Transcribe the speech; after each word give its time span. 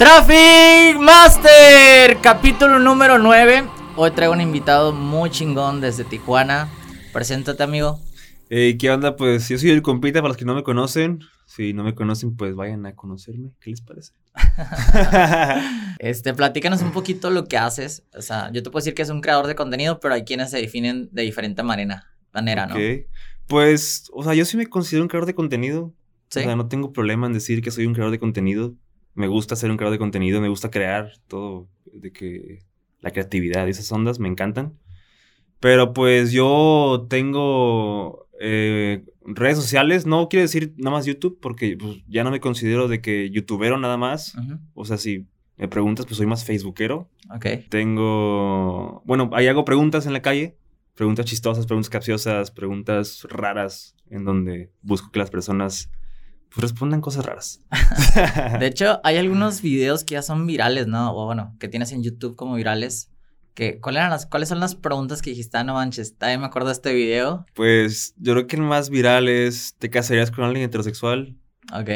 Traffic 0.00 0.98
Master, 0.98 2.16
capítulo 2.22 2.78
número 2.78 3.18
9. 3.18 3.64
Hoy 3.96 4.10
traigo 4.12 4.32
un 4.32 4.40
invitado 4.40 4.94
muy 4.94 5.28
chingón 5.28 5.82
desde 5.82 6.04
Tijuana. 6.04 6.70
Preséntate, 7.12 7.62
amigo. 7.62 8.00
Hey, 8.48 8.78
¿Qué 8.78 8.90
onda? 8.90 9.14
Pues 9.14 9.50
yo 9.50 9.58
soy 9.58 9.68
el 9.68 9.82
compita 9.82 10.22
para 10.22 10.28
los 10.28 10.38
que 10.38 10.46
no 10.46 10.54
me 10.54 10.62
conocen. 10.62 11.20
Si 11.44 11.74
no 11.74 11.84
me 11.84 11.94
conocen, 11.94 12.34
pues 12.34 12.54
vayan 12.54 12.86
a 12.86 12.96
conocerme. 12.96 13.50
¿Qué 13.60 13.68
les 13.68 13.82
parece? 13.82 14.12
este, 15.98 16.32
platícanos 16.32 16.80
un 16.80 16.92
poquito 16.92 17.28
lo 17.28 17.44
que 17.44 17.58
haces. 17.58 18.02
O 18.16 18.22
sea, 18.22 18.50
yo 18.54 18.62
te 18.62 18.70
puedo 18.70 18.80
decir 18.80 18.94
que 18.94 19.02
es 19.02 19.10
un 19.10 19.20
creador 19.20 19.48
de 19.48 19.54
contenido, 19.54 20.00
pero 20.00 20.14
hay 20.14 20.24
quienes 20.24 20.50
se 20.50 20.56
definen 20.56 21.10
de 21.12 21.24
diferente 21.24 21.62
manera, 21.62 22.06
manera 22.32 22.66
¿no? 22.66 22.74
Ok. 22.76 22.80
Pues, 23.46 24.08
o 24.14 24.24
sea, 24.24 24.32
yo 24.32 24.46
sí 24.46 24.56
me 24.56 24.66
considero 24.66 25.02
un 25.02 25.08
creador 25.08 25.26
de 25.26 25.34
contenido. 25.34 25.92
¿Sí? 26.30 26.38
O 26.38 26.42
sea, 26.44 26.56
no 26.56 26.68
tengo 26.68 26.90
problema 26.90 27.26
en 27.26 27.34
decir 27.34 27.60
que 27.60 27.70
soy 27.70 27.84
un 27.84 27.92
creador 27.92 28.12
de 28.12 28.18
contenido 28.18 28.76
me 29.14 29.28
gusta 29.28 29.56
ser 29.56 29.70
un 29.70 29.76
creador 29.76 29.92
de 29.92 29.98
contenido, 29.98 30.40
me 30.40 30.48
gusta 30.48 30.70
crear 30.70 31.12
todo, 31.28 31.68
de 31.92 32.12
que 32.12 32.64
la 33.00 33.10
creatividad 33.10 33.66
y 33.66 33.70
esas 33.70 33.90
ondas 33.92 34.18
me 34.18 34.28
encantan. 34.28 34.74
Pero 35.58 35.92
pues 35.92 36.32
yo 36.32 37.06
tengo 37.08 38.28
eh, 38.40 39.04
redes 39.22 39.58
sociales, 39.58 40.06
no 40.06 40.28
quiero 40.28 40.42
decir 40.42 40.72
nada 40.78 40.96
más 40.96 41.06
YouTube, 41.06 41.38
porque 41.40 41.76
pues, 41.78 41.98
ya 42.08 42.24
no 42.24 42.30
me 42.30 42.40
considero 42.40 42.88
de 42.88 43.00
que 43.00 43.30
youtubero 43.30 43.76
nada 43.78 43.96
más. 43.96 44.34
O 44.74 44.84
sea, 44.84 44.96
si 44.96 45.26
me 45.56 45.68
preguntas, 45.68 46.06
pues 46.06 46.16
soy 46.16 46.26
más 46.26 46.44
facebookero. 46.44 47.10
Ok. 47.34 47.46
Tengo, 47.68 49.02
bueno, 49.04 49.30
ahí 49.34 49.46
hago 49.46 49.64
preguntas 49.66 50.06
en 50.06 50.14
la 50.14 50.22
calle, 50.22 50.56
preguntas 50.94 51.26
chistosas, 51.26 51.66
preguntas 51.66 51.90
capciosas, 51.90 52.50
preguntas 52.50 53.26
raras, 53.28 53.94
en 54.08 54.24
donde 54.24 54.72
busco 54.80 55.10
que 55.10 55.18
las 55.18 55.30
personas 55.30 55.90
respondan 56.56 57.00
cosas 57.00 57.24
raras. 57.24 57.62
de 58.58 58.66
hecho, 58.66 59.00
hay 59.04 59.16
algunos 59.16 59.62
videos 59.62 60.04
que 60.04 60.14
ya 60.14 60.22
son 60.22 60.46
virales, 60.46 60.86
¿no? 60.86 61.14
O 61.14 61.26
bueno, 61.26 61.56
que 61.58 61.68
tienes 61.68 61.92
en 61.92 62.02
YouTube 62.02 62.36
como 62.36 62.54
virales. 62.54 63.10
Que, 63.54 63.80
¿cuáles, 63.80 64.00
eran 64.00 64.10
las, 64.10 64.26
¿Cuáles 64.26 64.48
son 64.48 64.60
las 64.60 64.74
preguntas 64.74 65.22
que 65.22 65.30
dijiste? 65.30 65.58
Ah, 65.58 65.64
no 65.64 65.74
manches, 65.74 66.16
también 66.16 66.40
me 66.40 66.46
acuerdo 66.46 66.68
de 66.68 66.74
este 66.74 66.94
video. 66.94 67.46
Pues 67.54 68.14
yo 68.16 68.32
creo 68.32 68.46
que 68.46 68.56
el 68.56 68.62
más 68.62 68.90
viral 68.90 69.28
es, 69.28 69.74
¿te 69.78 69.90
casarías 69.90 70.30
con 70.30 70.44
alguien 70.44 70.64
heterosexual? 70.64 71.36
Ok. 71.72 71.90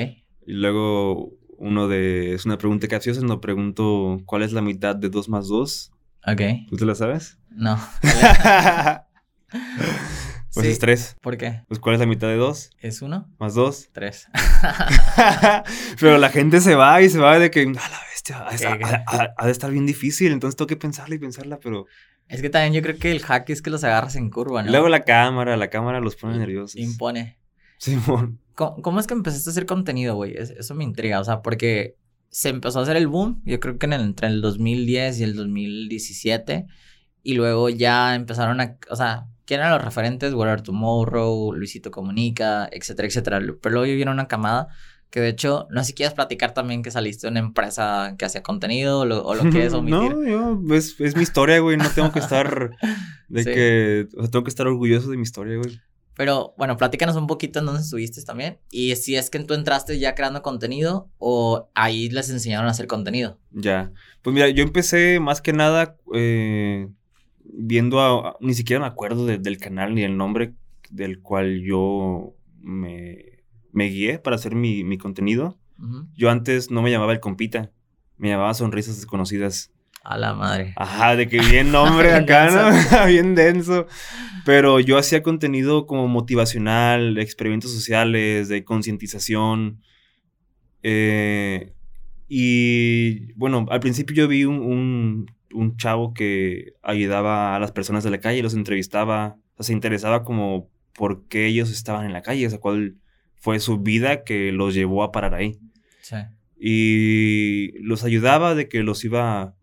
Y 0.47 0.53
luego 0.53 1.33
uno 1.57 1.89
de, 1.89 2.35
es 2.35 2.45
una 2.45 2.59
pregunta 2.59 2.89
capciosa, 2.89 3.21
no 3.23 3.41
pregunto, 3.41 4.21
¿cuál 4.27 4.43
es 4.43 4.53
la 4.53 4.63
mitad 4.63 4.97
de 4.97 5.09
2 5.09 5.29
más 5.29 5.49
2? 5.49 5.93
Ok. 6.27 6.41
¿Tú 6.69 6.77
te 6.77 6.85
la 6.85 6.95
sabes? 6.95 7.39
No. 7.51 7.79
Pues 10.55 10.67
es 10.69 10.79
tres. 10.79 11.17
¿Por 11.21 11.37
qué? 11.37 11.63
Pues 11.67 11.81
¿cuál 11.81 11.95
es 11.95 12.01
la 12.01 12.07
mitad 12.07 12.29
de 12.29 12.37
dos? 12.37 12.71
¿Es 12.81 13.03
uno? 13.03 13.29
Más 13.39 13.55
dos. 13.55 13.89
Tres. 13.93 14.29
Pero 16.01 16.19
la 16.19 16.29
gente 16.29 16.61
se 16.61 16.77
va 16.77 17.03
y 17.03 17.09
se 17.09 17.19
va 17.19 17.39
de 17.39 17.51
que, 17.51 17.63
a 17.63 17.65
la 17.67 18.01
bestia, 18.11 18.47
ha, 19.37 19.47
de 19.47 19.53
estar 19.53 19.71
bien 19.71 19.85
difícil, 19.85 20.33
entonces 20.33 20.57
tengo 20.57 20.69
que 20.69 20.77
pensarla 20.77 21.15
y 21.15 21.19
pensarla, 21.19 21.59
pero... 21.59 21.87
Es 22.29 22.41
que 22.41 22.49
también 22.49 22.73
yo 22.73 22.83
creo 22.83 22.99
que 22.99 23.11
el 23.11 23.21
hack 23.21 23.51
es 23.51 23.61
que 23.61 23.69
los 23.71 23.85
agarras 23.85 24.17
en 24.17 24.31
curva, 24.31 24.63
¿no? 24.63 24.71
Luego 24.71 24.89
la 24.89 25.01
cámara, 25.01 25.57
la 25.57 25.69
cámara 25.69 26.01
los 26.01 26.17
pone 26.17 26.39
nerviosos. 26.39 26.77
Impone. 26.77 27.39
Simón. 27.77 28.41
¿Cómo, 28.55 29.01
es 29.01 29.07
que 29.07 29.15
empezaste 29.15 29.51
a 29.51 29.53
hacer 29.53 29.67
contenido, 29.67 30.15
güey? 30.15 30.35
Eso 30.37 30.75
me 30.75 30.85
intriga, 30.85 31.21
o 31.21 31.25
sea, 31.25 31.43
porque 31.43 31.97
se 32.31 32.49
empezó 32.49 32.79
a 32.79 32.83
hacer 32.83 32.97
el 32.97 33.09
boom, 33.09 33.43
yo 33.45 33.61
creo 33.61 33.79
que 33.79 33.87
en 33.87 33.93
el, 33.93 34.01
entre 34.03 34.29
el 34.29 34.41
2010 34.41 35.21
y 35.21 35.25
el 35.25 35.35
2017, 35.35 36.67
y 37.23 37.35
luego 37.35 37.69
ya 37.69 38.15
empezaron 38.15 38.61
a, 38.61 38.79
o 38.89 38.97
sea, 38.97 39.27
¿Quién 39.47 39.61
eran 39.61 39.73
los 39.73 39.85
referentes? 39.85 40.33
What 40.35 40.63
Tomorrow, 40.63 41.53
Luisito 41.53 41.91
Comunica, 41.91 42.69
etcétera, 42.73 43.09
etcétera. 43.09 43.41
Pero 43.61 43.75
luego 43.75 43.95
viene 43.95 44.11
una 44.11 44.29
camada 44.29 44.69
que 45.15 45.21
de 45.21 45.29
hecho, 45.29 45.69
no 45.71 45.81
sé 45.81 45.89
si 45.89 45.95
quieres 45.95 46.13
platicar 46.13 46.55
también 46.55 46.83
que 46.83 46.91
saliste 46.91 47.29
de 47.29 47.31
una 47.31 47.39
empresa 47.39 48.17
que 48.19 48.25
hacía 48.25 48.43
contenido 48.43 48.99
o 48.99 49.05
lo, 49.05 49.25
o 49.25 49.37
lo 49.37 49.49
quieres 49.49 49.73
omitir. 49.75 50.13
No, 50.13 50.25
yo, 50.25 50.75
es, 50.75 50.99
es 50.99 51.15
mi 51.15 51.23
historia, 51.23 51.61
güey. 51.61 51.77
No 51.77 51.89
tengo 51.89 52.11
que 52.11 52.19
estar 52.19 52.73
de 53.29 53.45
que, 53.45 54.09
o 54.17 54.23
sea, 54.23 54.31
tengo 54.33 54.43
que 54.43 54.49
estar 54.49 54.67
orgulloso 54.67 55.11
de 55.11 55.17
mi 55.17 55.23
historia, 55.23 55.57
güey. 55.57 55.81
Pero 56.17 56.55
bueno, 56.59 56.77
platícanos 56.77 57.15
un 57.15 57.29
poquito 57.29 57.61
en 57.61 57.67
dónde 57.67 57.83
estuviste 57.83 58.23
también. 58.23 58.59
Y 58.73 58.95
si 58.97 59.15
es 59.17 59.31
que 59.31 59.39
tú 59.41 59.55
entraste 59.55 60.01
ya 60.01 60.17
creando 60.17 60.43
contenido 60.43 61.09
o 61.19 61.71
ahí 61.75 62.09
les 62.09 62.31
enseñaron 62.31 62.67
a 62.67 62.71
hacer 62.71 62.89
contenido. 62.89 63.39
Ya. 63.53 63.93
Pues 64.23 64.35
mira, 64.35 64.49
yo 64.49 64.65
empecé 64.65 65.21
más 65.21 65.41
que 65.41 65.53
nada 65.53 65.97
eh, 66.13 66.89
viendo 67.45 68.01
a, 68.01 68.37
ni 68.41 68.55
siquiera 68.55 68.81
me 68.81 68.87
acuerdo 68.87 69.27
del 69.27 69.59
canal 69.59 69.95
ni 69.95 70.03
el 70.03 70.17
nombre 70.17 70.55
del 70.91 71.21
cual 71.21 71.61
yo 71.63 72.35
me, 72.61 73.43
me 73.73 73.87
guié 73.87 74.19
para 74.19 74.37
hacer 74.37 74.55
mi, 74.55 74.85
mi 74.85 74.99
contenido. 74.99 75.59
Yo 76.15 76.31
antes 76.31 76.71
no 76.71 76.83
me 76.83 76.91
llamaba 76.91 77.13
el 77.13 77.21
compita, 77.21 77.73
me 78.17 78.29
llamaba 78.29 78.55
Sonrisas 78.55 78.97
Desconocidas. 78.97 79.73
A 80.03 80.17
la 80.19 80.35
madre. 80.35 80.73
Ajá, 80.77 81.17
de 81.17 81.29
que 81.29 81.41
bien 81.41 81.73
nombre 81.73 82.13
acá, 82.15 82.51
¿no? 82.51 83.07
bien 83.07 83.35
denso. 83.35 83.87
Pero 84.45 84.79
yo 84.79 84.99
hacía 84.99 85.23
contenido 85.23 85.87
como 85.87 86.07
motivacional, 86.09 87.19
experimentos 87.19 87.73
sociales, 87.73 88.49
de 88.49 88.65
concientización. 88.65 89.81
Eh, 90.83 91.73
y 92.29 93.33
bueno, 93.33 93.67
al 93.71 93.81
principio 93.81 94.15
yo 94.15 94.29
vi 94.29 94.45
un, 94.45 94.61
un 94.61 95.34
chavo 95.77 96.15
que 96.15 96.75
ayudaba 96.83 97.55
a 97.55 97.59
las 97.59 97.73
personas 97.73 98.05
de 98.05 98.11
la 98.11 98.21
calle, 98.21 98.43
los 98.43 98.55
entrevistaba, 98.55 99.37
o 99.57 99.63
sea, 99.63 99.69
se 99.69 99.73
interesaba 99.73 100.25
como 100.25 100.69
por 100.95 101.27
qué 101.27 101.47
ellos 101.47 101.71
estaban 101.71 102.07
en 102.07 102.13
la 102.13 102.23
calle, 102.23 102.47
o 102.47 102.51
sea, 102.51 102.61
cuál 102.61 102.97
fue 103.35 103.61
su 103.61 103.79
vida 103.79 104.25
que 104.25 104.53
los 104.53 104.75
llevó 104.75 105.03
a 105.03 105.13
parar 105.13 105.35
ahí. 105.35 105.59
Sí. 106.01 106.17
Y 106.59 107.79
los 107.81 108.05
ayudaba 108.05 108.55
de 108.55 108.69
que 108.69 108.83
los 108.83 109.05
iba 109.05 109.55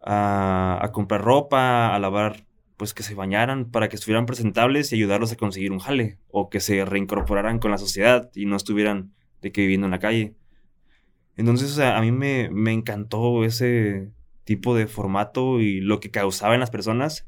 a, 0.00 0.78
a, 0.82 0.92
comprar 0.92 1.22
ropa, 1.22 1.94
a 1.94 1.98
lavar, 1.98 2.44
pues 2.76 2.94
que 2.94 3.02
se 3.02 3.14
bañaran 3.14 3.70
para 3.70 3.88
que 3.88 3.96
estuvieran 3.96 4.26
presentables 4.26 4.92
y 4.92 4.96
ayudarlos 4.96 5.32
a 5.32 5.36
conseguir 5.36 5.72
un 5.72 5.78
jale 5.78 6.18
o 6.30 6.48
que 6.48 6.60
se 6.60 6.84
reincorporaran 6.84 7.58
con 7.58 7.70
la 7.70 7.78
sociedad 7.78 8.30
y 8.34 8.46
no 8.46 8.56
estuvieran 8.56 9.12
de 9.42 9.52
que 9.52 9.60
viviendo 9.62 9.86
en 9.86 9.90
la 9.90 9.98
calle. 9.98 10.34
Entonces, 11.36 11.70
o 11.70 11.74
sea, 11.74 11.98
a 11.98 12.00
mí 12.00 12.12
me, 12.12 12.50
me 12.50 12.72
encantó 12.72 13.44
ese, 13.44 14.10
tipo 14.44 14.74
de 14.74 14.86
formato 14.86 15.60
y 15.60 15.80
lo 15.80 16.00
que 16.00 16.10
causaba 16.10 16.54
en 16.54 16.60
las 16.60 16.70
personas. 16.70 17.26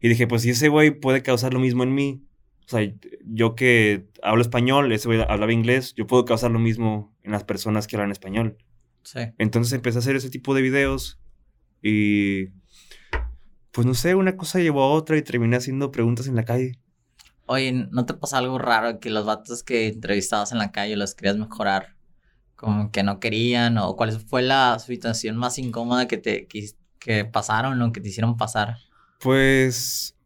Y 0.00 0.08
dije, 0.08 0.26
pues 0.26 0.42
si 0.42 0.50
ese 0.50 0.68
güey 0.68 0.90
puede 0.90 1.22
causar 1.22 1.54
lo 1.54 1.60
mismo 1.60 1.82
en 1.82 1.94
mí, 1.94 2.24
o 2.66 2.68
sea, 2.68 2.92
yo 3.24 3.54
que 3.54 4.08
hablo 4.22 4.42
español, 4.42 4.92
ese 4.92 5.08
güey 5.08 5.20
hablaba 5.20 5.52
inglés, 5.52 5.94
yo 5.94 6.06
puedo 6.06 6.24
causar 6.24 6.50
lo 6.50 6.58
mismo 6.58 7.14
en 7.22 7.32
las 7.32 7.44
personas 7.44 7.86
que 7.86 7.96
hablan 7.96 8.10
español. 8.10 8.56
Sí. 9.02 9.20
Entonces 9.38 9.72
empecé 9.72 9.98
a 9.98 10.00
hacer 10.00 10.16
ese 10.16 10.30
tipo 10.30 10.54
de 10.54 10.62
videos 10.62 11.20
y 11.82 12.46
pues 13.72 13.86
no 13.86 13.94
sé, 13.94 14.14
una 14.14 14.36
cosa 14.36 14.60
llevó 14.60 14.82
a 14.84 14.90
otra 14.90 15.16
y 15.16 15.22
terminé 15.22 15.56
haciendo 15.56 15.90
preguntas 15.90 16.28
en 16.28 16.36
la 16.36 16.44
calle. 16.44 16.78
Oye, 17.46 17.72
¿no 17.90 18.06
te 18.06 18.14
pasa 18.14 18.38
algo 18.38 18.58
raro 18.58 19.00
que 19.00 19.10
los 19.10 19.26
vatos 19.26 19.62
que 19.62 19.88
entrevistabas 19.88 20.52
en 20.52 20.58
la 20.58 20.70
calle 20.70 20.96
los 20.96 21.14
querías 21.14 21.36
mejorar? 21.36 21.96
Como 22.62 22.92
que 22.92 23.02
no 23.02 23.18
querían 23.18 23.76
o 23.76 23.96
cuál 23.96 24.12
fue 24.12 24.40
la 24.40 24.78
situación 24.78 25.36
más 25.36 25.58
incómoda 25.58 26.06
que 26.06 26.16
te 26.16 26.46
que, 26.46 27.24
pasaron 27.24 27.82
o 27.82 27.92
que 27.92 28.00
te 28.00 28.08
hicieron 28.08 28.36
pasar? 28.36 28.76
Pues, 29.18 30.16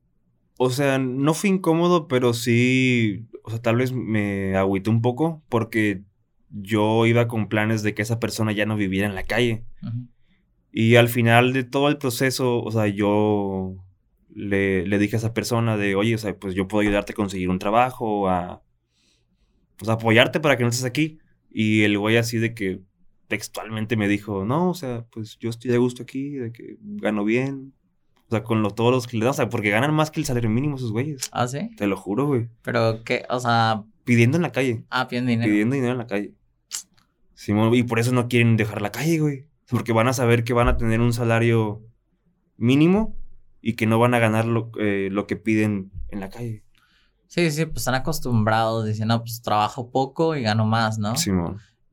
o 0.59 0.69
sea, 0.69 0.99
no 0.99 1.33
fue 1.33 1.49
incómodo, 1.49 2.09
pero 2.09 2.35
sí, 2.35 3.27
o 3.43 3.51
sea, 3.51 3.63
tal 3.63 3.77
vez 3.77 3.93
me 3.93 4.55
agüité 4.55 4.91
un 4.91 5.01
poco 5.01 5.43
porque 5.49 6.03
yo 6.51 7.07
iba 7.07 7.27
con 7.27 7.49
planes 7.49 7.83
de 7.83 7.95
que 7.95 8.03
esa 8.03 8.21
persona 8.21 8.53
ya 8.53 8.67
no 8.67 8.77
viviera 8.77 9.09
en 9.09 9.15
la 9.15 9.23
calle. 9.23 9.65
Y 10.71 10.97
al 10.97 11.09
final 11.09 11.55
de 11.55 11.65
todo 11.65 11.89
el 11.89 11.97
proceso, 11.97 12.63
o 12.63 12.71
sea, 12.71 12.87
yo 12.87 13.77
le, 14.35 14.87
le, 14.87 14.99
dije 14.99 15.17
a 15.17 15.21
esa 15.21 15.33
persona 15.33 15.79
de, 15.79 15.95
oye, 15.95 16.15
o 16.15 16.19
sea, 16.19 16.37
pues 16.39 16.55
yo 16.55 16.69
puedo 16.69 16.83
ayudarte 16.83 17.13
a 17.13 17.17
conseguir 17.17 17.49
un 17.49 17.59
trabajo, 17.59 18.29
a, 18.29 18.63
pues, 19.79 19.89
apoyarte 19.89 20.39
para 20.39 20.59
que 20.59 20.65
no 20.65 20.69
estés 20.69 20.85
aquí. 20.85 21.19
Y 21.59 21.85
el 21.85 21.99
güey 21.99 22.19
así 22.19 22.37
de 22.37 22.53
que 22.53 22.83
textualmente 23.29 23.97
me 23.97 24.09
dijo, 24.09 24.45
no, 24.45 24.69
o 24.69 24.75
sea, 24.75 25.07
pues 25.11 25.39
yo 25.39 25.49
estoy 25.49 25.71
de 25.71 25.79
gusto 25.79 26.03
aquí, 26.03 26.33
de 26.33 26.53
que 26.53 26.77
gano 26.83 27.25
bien. 27.25 27.73
O 28.27 28.31
sea, 28.31 28.45
con 28.45 28.61
lo, 28.61 28.73
todos 28.73 28.93
los 28.93 29.07
que 29.07 29.17
le 29.17 29.25
dan, 29.25 29.31
o 29.31 29.33
sea, 29.33 29.49
porque 29.49 29.71
ganan 29.71 29.95
más 29.95 30.11
que 30.11 30.21
el 30.21 30.27
salario 30.27 30.51
mínimo 30.51 30.77
esos 30.77 30.93
güeyes. 30.93 31.31
¿Ah, 31.33 31.49
sí? 31.49 31.71
Te 31.79 31.87
lo 31.87 31.97
juro, 31.97 32.27
güey. 32.27 32.51
Pero 32.61 33.03
que, 33.05 33.25
o 33.31 33.41
sea... 33.41 33.85
Pidiendo 34.05 34.37
en 34.37 34.43
la 34.43 34.53
calle. 34.53 34.85
Ah, 34.91 35.09
pidiendo 35.09 35.31
dinero. 35.31 35.51
Pidiendo 35.51 35.77
dinero 35.77 35.93
en 35.93 35.99
la 35.99 36.07
calle. 36.07 36.35
Simón, 37.33 37.75
y 37.75 37.85
por 37.85 38.01
eso 38.01 38.13
no 38.13 38.29
quieren 38.29 38.59
dejar 38.59 38.83
la 38.83 38.93
calle, 38.93 39.19
güey. 39.19 39.47
Porque 39.71 39.95
van 39.95 40.09
a 40.09 40.13
saber 40.13 40.45
que 40.45 40.53
van 40.53 40.69
a 40.69 40.77
tener 40.77 41.01
un 41.01 41.15
salario 41.15 41.83
mínimo 42.59 43.17
y 43.63 43.77
que 43.77 43.87
no 43.87 43.99
van 43.99 44.13
a 44.13 44.19
ganar 44.19 44.45
lo, 44.45 44.73
eh, 44.79 45.09
lo 45.11 45.27
que 45.27 45.37
piden 45.37 45.91
en 46.11 46.21
la 46.21 46.29
calle. 46.29 46.66
Sí, 47.27 47.51
sí, 47.51 47.67
pues 47.67 47.79
están 47.79 47.95
acostumbrados, 47.95 48.87
dicen, 48.87 49.09
no, 49.09 49.21
pues 49.21 49.43
trabajo 49.43 49.91
poco 49.91 50.37
y 50.37 50.43
gano 50.43 50.65
más, 50.65 50.99
¿no? 50.99 51.17
Sí, 51.17 51.31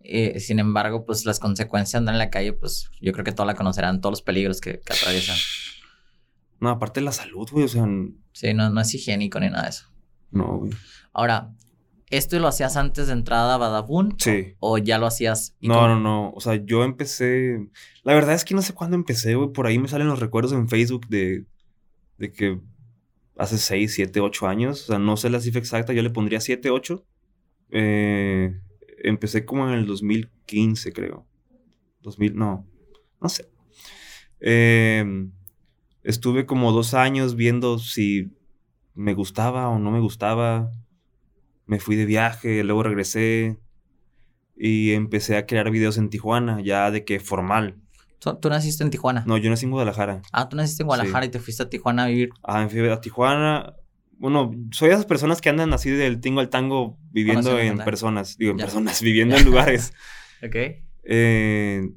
eh, 0.06 0.40
sin 0.40 0.60
embargo, 0.60 1.06
pues 1.06 1.26
las 1.26 1.40
consecuencias 1.40 1.94
de 1.94 1.98
andar 2.00 2.16
en 2.16 2.20
la 2.20 2.30
calle, 2.30 2.54
pues 2.54 2.90
yo 3.02 3.14
creo 3.14 3.24
que 3.24 3.32
todos 3.32 3.48
la 3.48 3.56
conocerán, 3.56 4.02
todos 4.02 4.12
los 4.12 4.22
peligros 4.22 4.60
que, 4.60 4.82
atraviesan. 4.86 5.38
No, 6.60 6.70
aparte 6.70 7.00
de 7.00 7.06
la 7.06 7.12
salud, 7.12 7.48
güey, 7.52 7.66
o 7.66 7.68
sea... 7.68 7.86
Sí, 8.34 8.54
no, 8.54 8.70
no 8.70 8.82
es 8.82 8.94
higiénico 8.94 9.40
ni 9.40 9.50
nada 9.50 9.64
de 9.64 9.70
eso. 9.70 9.86
No, 10.32 10.58
güey. 10.58 10.72
Ahora, 11.14 11.54
¿Esto 12.14 12.38
lo 12.38 12.48
hacías 12.48 12.78
antes 12.78 13.08
de 13.08 13.14
entrada 13.14 13.56
a 13.56 13.58
Badabun? 13.58 14.14
Sí. 14.20 14.54
¿O 14.60 14.78
ya 14.78 15.00
lo 15.00 15.08
hacías? 15.08 15.56
y 15.60 15.68
No, 15.68 15.74
cómo? 15.74 15.88
no, 15.88 16.00
no. 16.00 16.32
O 16.36 16.42
sea, 16.42 16.64
yo 16.64 16.84
empecé. 16.84 17.72
La 18.04 18.14
verdad 18.14 18.36
es 18.36 18.46
que 18.46 18.54
no 18.54 18.62
sé 18.62 18.76
cuándo 18.76 18.96
empecé, 18.96 19.34
güey. 19.34 19.52
Por 19.52 19.66
ahí 19.66 19.80
me 19.80 19.88
salen 19.88 20.06
los 20.06 20.20
recuerdos 20.20 20.52
en 20.54 20.70
Facebook 20.70 21.08
de, 21.08 21.46
de 22.20 22.32
que 22.32 22.60
hace 23.38 23.58
6, 23.58 23.94
7, 23.94 24.20
8 24.20 24.48
años. 24.48 24.84
O 24.84 24.86
sea, 24.88 25.00
no 25.00 25.18
sé 25.18 25.30
la 25.30 25.40
cifra 25.40 25.60
exacta. 25.60 25.94
Yo 25.94 26.02
le 26.02 26.10
pondría 26.10 26.40
7, 26.40 26.70
8. 26.70 27.06
Eh, 27.72 28.60
empecé 29.04 29.46
como 29.46 29.68
en 29.68 29.74
el 29.74 29.86
2015, 29.86 30.94
creo. 30.94 31.26
2000, 32.02 32.36
no. 32.36 32.68
No 33.22 33.30
sé. 33.30 33.50
Eh, 34.40 35.06
estuve 36.04 36.46
como 36.46 36.72
dos 36.72 36.94
años 36.94 37.36
viendo 37.36 37.80
si 37.80 38.32
me 38.94 39.14
gustaba 39.14 39.70
o 39.70 39.80
no 39.80 39.92
me 39.92 40.00
gustaba. 40.00 40.72
Me 41.66 41.80
fui 41.80 41.96
de 41.96 42.06
viaje, 42.06 42.64
luego 42.64 42.84
regresé 42.84 43.58
y 44.56 44.92
empecé 44.92 45.38
a 45.38 45.46
crear 45.46 45.72
videos 45.72 45.98
en 45.98 46.10
Tijuana, 46.10 46.62
ya 46.62 46.92
de 46.92 47.06
que 47.06 47.20
formal. 47.20 47.83
¿Tú, 48.24 48.50
naciste 48.50 48.84
en 48.84 48.90
Tijuana? 48.90 49.24
No, 49.28 49.38
yo 49.38 49.50
nací 49.50 49.66
en 49.66 49.72
Guadalajara. 49.72 50.22
Ah, 50.32 50.48
tú 50.48 50.56
naciste 50.56 50.84
en 50.84 50.88
Guadalajara 50.88 51.26
y 51.26 51.30
te 51.30 51.40
fuiste 51.40 51.64
a 51.64 51.70
Tijuana 51.70 52.06
a 52.06 52.08
vivir. 52.08 52.30
Ah, 52.44 52.62
me 52.62 52.70
fui 52.70 52.80
a 52.88 53.02
Tijuana. 53.02 53.74
Bueno, 54.18 54.52
soy 54.72 54.90
de 54.90 54.94
esas 54.96 55.06
personas 55.06 55.42
que 55.42 55.50
andan 55.50 55.74
así 55.74 55.90
del 55.90 56.22
tingo 56.22 56.40
al 56.40 56.50
tango 56.50 56.98
viviendo 57.12 57.60
en 57.60 57.80
personas. 57.80 58.38
Digo, 58.38 58.52
en 58.52 58.60
Ya. 58.60 58.66
personas, 58.66 59.02
viviendo 59.02 59.36
en 59.36 59.46
lugares. 59.46 59.94
Ok. 60.46 60.56
Eh, 61.06 61.90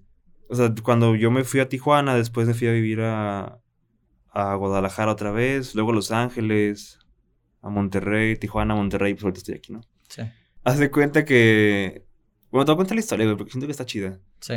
o 0.49 0.55
sea, 0.55 0.73
cuando 0.84 1.17
yo 1.17 1.32
me 1.32 1.43
fui 1.43 1.58
a 1.58 1.69
Tijuana, 1.69 2.14
después 2.14 2.46
me 2.46 2.55
fui 2.55 2.69
a 2.69 2.72
vivir 2.72 3.00
a, 3.00 3.58
a 4.31 4.55
Guadalajara 4.55 5.11
otra 5.11 5.32
vez, 5.32 5.75
luego 5.75 5.90
a 5.90 5.94
Los 5.94 6.12
Ángeles, 6.12 7.00
a 7.61 7.70
Monterrey, 7.70 8.37
Tijuana, 8.37 8.76
Monterrey, 8.76 9.14
pues 9.14 9.25
ahorita 9.25 9.38
estoy 9.38 9.55
aquí, 9.56 9.72
¿no? 9.72 9.81
Sí. 10.08 10.22
Haz 10.62 10.79
de 10.79 10.93
cuenta 10.93 11.25
que... 11.25 12.05
Bueno, 12.52 12.64
te 12.64 12.70
voy 12.70 12.75
a 12.75 12.76
contar 12.76 12.94
la 12.94 13.00
historia, 13.00 13.26
güey, 13.26 13.37
porque 13.37 13.50
siento 13.50 13.67
que 13.67 13.72
está 13.72 13.84
chida. 13.84 14.20
Sí. 14.40 14.55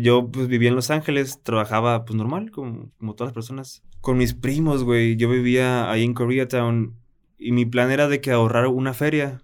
Yo, 0.00 0.30
pues, 0.30 0.48
vivía 0.48 0.68
en 0.70 0.74
Los 0.76 0.90
Ángeles, 0.90 1.40
trabajaba, 1.42 2.04
pues, 2.04 2.16
normal, 2.16 2.50
como, 2.50 2.90
como 2.98 3.14
todas 3.14 3.28
las 3.28 3.34
personas. 3.34 3.82
Con 4.00 4.18
mis 4.18 4.34
primos, 4.34 4.84
güey. 4.84 5.16
Yo 5.16 5.28
vivía 5.28 5.90
ahí 5.90 6.02
en 6.04 6.14
Koreatown 6.14 6.94
y 7.38 7.52
mi 7.52 7.66
plan 7.66 7.90
era 7.90 8.08
de 8.08 8.20
que 8.20 8.30
ahorrar 8.30 8.66
una 8.68 8.94
feria 8.94 9.42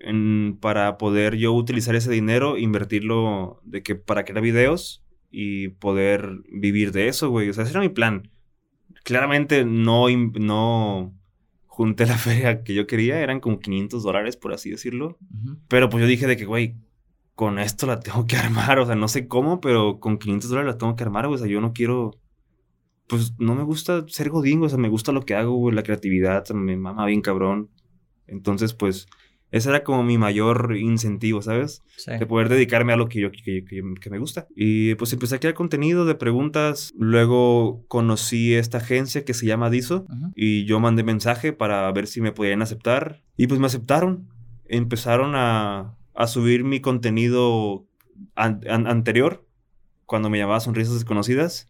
en- 0.00 0.56
para 0.60 0.96
poder 0.98 1.36
yo 1.36 1.52
utilizar 1.52 1.94
ese 1.94 2.10
dinero, 2.10 2.56
invertirlo 2.56 3.60
de 3.64 3.82
que 3.82 3.96
para 3.96 4.24
crear 4.24 4.40
videos 4.42 5.02
y 5.30 5.68
poder 5.68 6.30
vivir 6.52 6.92
de 6.92 7.08
eso, 7.08 7.28
güey. 7.30 7.48
O 7.50 7.52
sea, 7.52 7.64
ese 7.64 7.72
era 7.72 7.80
mi 7.80 7.88
plan. 7.90 8.30
Claramente 9.04 9.64
no, 9.64 10.06
no 10.38 11.14
junté 11.66 12.06
la 12.06 12.16
feria 12.18 12.62
que 12.62 12.74
yo 12.74 12.86
quería, 12.86 13.20
eran 13.20 13.40
como 13.40 13.58
500 13.60 14.02
dólares, 14.02 14.36
por 14.36 14.52
así 14.52 14.70
decirlo. 14.70 15.18
Pero 15.68 15.88
pues 15.88 16.02
yo 16.02 16.08
dije 16.08 16.26
de 16.26 16.36
que, 16.36 16.44
güey, 16.44 16.76
con 17.40 17.58
esto 17.58 17.86
la 17.86 18.00
tengo 18.00 18.26
que 18.26 18.36
armar. 18.44 18.78
O 18.80 18.84
sea, 18.86 18.94
no 18.96 19.08
sé 19.08 19.26
cómo, 19.26 19.60
pero 19.62 19.98
con 19.98 20.18
500 20.18 20.50
dólares 20.50 20.74
la 20.74 20.78
tengo 20.78 20.94
que 20.94 21.04
armar, 21.04 21.26
güey. 21.26 21.36
O 21.36 21.38
sea, 21.38 21.48
yo 21.50 21.62
no 21.62 21.72
quiero... 21.72 22.10
Pues 23.08 23.32
no 23.38 23.54
me 23.54 23.62
gusta 23.64 24.04
ser 24.08 24.28
godín. 24.28 24.62
O 24.62 24.68
sea, 24.68 24.76
me 24.78 24.90
gusta 24.90 25.10
lo 25.12 25.22
que 25.22 25.34
hago, 25.34 25.54
güey. 25.56 25.74
La 25.74 25.82
creatividad, 25.82 26.46
me 26.50 26.76
mama 26.76 27.06
bien 27.06 27.22
cabrón. 27.22 27.70
Entonces, 28.26 28.74
pues, 28.74 29.06
ese 29.50 29.70
era 29.70 29.82
como 29.82 30.04
mi 30.04 30.18
mayor 30.18 30.76
incentivo, 30.76 31.40
¿sabes? 31.42 31.82
Sí. 31.96 32.12
de 32.18 32.26
poder 32.26 32.48
dedicarme 32.50 32.92
a 32.92 32.96
lo 32.96 33.08
que 33.08 33.20
yo 33.20 33.32
que, 33.32 33.64
que- 33.64 33.82
que 34.00 34.10
me 34.10 34.18
gusta. 34.18 34.46
Y 34.54 34.94
pues 34.96 35.12
empecé 35.14 35.34
a 35.36 35.38
crear 35.40 35.54
contenido 35.54 36.04
de 36.04 36.14
preguntas. 36.14 36.92
Luego 36.96 37.84
conocí 37.88 38.54
esta 38.54 38.78
agencia 38.78 39.24
que 39.24 39.34
se 39.34 39.46
llama 39.46 39.70
Diso 39.70 40.06
y 40.36 40.66
yo 40.66 40.78
mandé 40.78 41.02
mensaje 41.02 41.52
para 41.52 41.90
ver 41.92 42.06
si 42.06 42.20
me 42.20 42.32
podían 42.32 42.60
aceptar. 42.62 43.22
Y 43.36 43.46
pues 43.48 43.58
me 43.58 43.66
aceptaron. 43.66 44.28
Empezaron 44.68 45.32
a, 45.34 45.96
a 46.14 46.26
subir 46.26 46.64
mi 46.64 46.80
contenido 46.80 47.86
an- 48.34 48.60
an- 48.68 48.86
anterior 48.86 49.46
cuando 50.06 50.30
me 50.30 50.38
llamaba 50.38 50.60
Sonrisas 50.60 50.94
Desconocidas. 50.94 51.68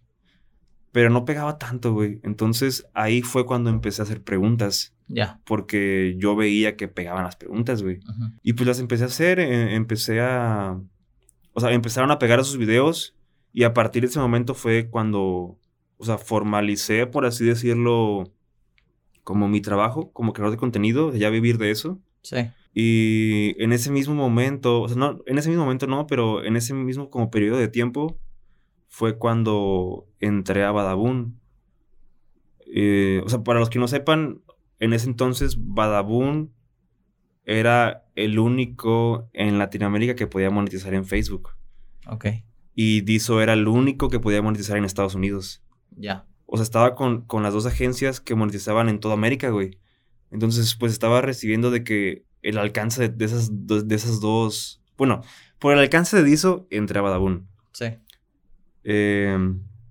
Pero 0.93 1.09
no 1.11 1.25
pegaba 1.25 1.57
tanto, 1.59 1.93
güey. 1.93 2.21
Entonces 2.25 2.87
ahí 2.95 3.23
fue 3.23 3.47
cuando 3.47 3.71
empecé 3.71 4.03
a 4.03 4.05
hacer 4.05 4.23
preguntas. 4.25 4.93
Ya. 5.07 5.41
Porque 5.45 6.17
yo 6.19 6.35
veía 6.35 6.77
que 6.77 6.89
pegaban 6.89 7.25
las 7.25 7.37
preguntas, 7.37 7.83
güey. 7.83 8.01
Y 8.43 8.55
pues 8.55 8.67
las 8.67 8.81
empecé 8.81 9.05
a 9.05 9.07
hacer, 9.07 9.39
eh, 9.39 9.75
empecé 9.77 10.21
a... 10.21 10.81
O 11.53 11.61
sea, 11.61 11.71
empezaron 11.73 12.11
a 12.11 12.19
pegar 12.19 12.41
esos 12.41 12.57
videos 12.57 13.15
y 13.53 13.65
a 13.65 13.73
partir 13.75 14.03
de 14.03 14.09
ese 14.09 14.19
momento 14.21 14.55
fue 14.55 14.89
cuando, 14.89 15.59
o 15.97 16.05
sea, 16.05 16.17
formalicé, 16.19 17.07
por 17.07 17.25
así 17.27 17.45
decirlo, 17.45 18.33
como 19.25 19.49
mi 19.49 19.61
trabajo, 19.61 20.13
como 20.13 20.33
creador 20.33 20.53
de 20.53 20.61
contenido, 20.61 21.13
ya 21.15 21.29
vivir 21.31 21.59
de 21.59 21.71
eso. 21.73 22.01
Sí. 22.23 22.37
Y 22.73 23.61
en 23.63 23.73
ese 23.73 23.91
mismo 23.91 24.15
momento, 24.15 24.83
o 24.83 24.89
sea, 24.89 24.97
no, 24.97 25.21
en 25.27 25.39
ese 25.39 25.49
mismo 25.49 25.65
momento 25.65 25.87
no, 25.87 26.07
pero 26.07 26.45
en 26.45 26.57
ese 26.57 26.73
mismo 26.73 27.11
como 27.11 27.31
periodo 27.31 27.59
de 27.59 27.69
tiempo 27.69 28.19
fue 28.87 29.19
cuando 29.19 30.07
entré 30.21 30.65
a 30.65 30.71
Badabun. 30.71 31.41
Eh, 32.73 33.23
o 33.25 33.29
sea, 33.29 33.43
para 33.43 33.59
los 33.59 33.71
que 33.71 33.81
no 33.81 33.89
sepan, 33.89 34.43
en 34.79 34.93
ese 34.93 35.09
entonces 35.09 35.57
Badabun 35.59 36.53
era 37.45 38.07
el 38.15 38.39
único 38.39 39.29
en 39.33 39.59
Latinoamérica 39.59 40.15
que 40.15 40.29
podía 40.29 40.51
monetizar 40.51 40.95
en 40.95 41.05
Facebook. 41.05 41.51
Ok. 42.07 42.27
Y 42.75 43.01
Diso 43.01 43.41
era 43.41 43.55
el 43.55 43.67
único 43.67 44.09
que 44.09 44.21
podía 44.21 44.43
monetizar 44.43 44.77
en 44.77 44.85
Estados 44.85 45.17
Unidos. 45.17 45.63
Ya. 45.97 46.27
O 46.47 46.57
sea, 46.57 46.63
estaba 46.63 46.95
con, 46.95 47.23
con 47.23 47.43
las 47.43 47.53
dos 47.53 47.67
agencias 47.67 48.21
que 48.21 48.37
monetizaban 48.37 48.89
en 48.89 49.01
toda 49.01 49.15
América, 49.15 49.51
güey. 49.51 49.79
Entonces, 50.31 50.77
pues 50.77 50.93
estaba 50.93 51.21
recibiendo 51.21 51.71
de 51.71 51.83
que 51.83 52.25
el 52.43 52.59
alcance 52.59 53.09
de, 53.09 53.25
esas, 53.25 53.49
dos, 53.53 53.87
de 53.89 53.95
esas 53.95 54.21
dos... 54.21 54.83
Bueno, 54.97 55.23
por 55.59 55.73
el 55.73 55.79
alcance 55.79 56.17
de 56.17 56.25
Diso, 56.25 56.67
entré 56.71 56.99
a 56.99 57.03
Badabun. 57.03 57.49
Sí. 57.73 57.87
Eh, 58.85 59.37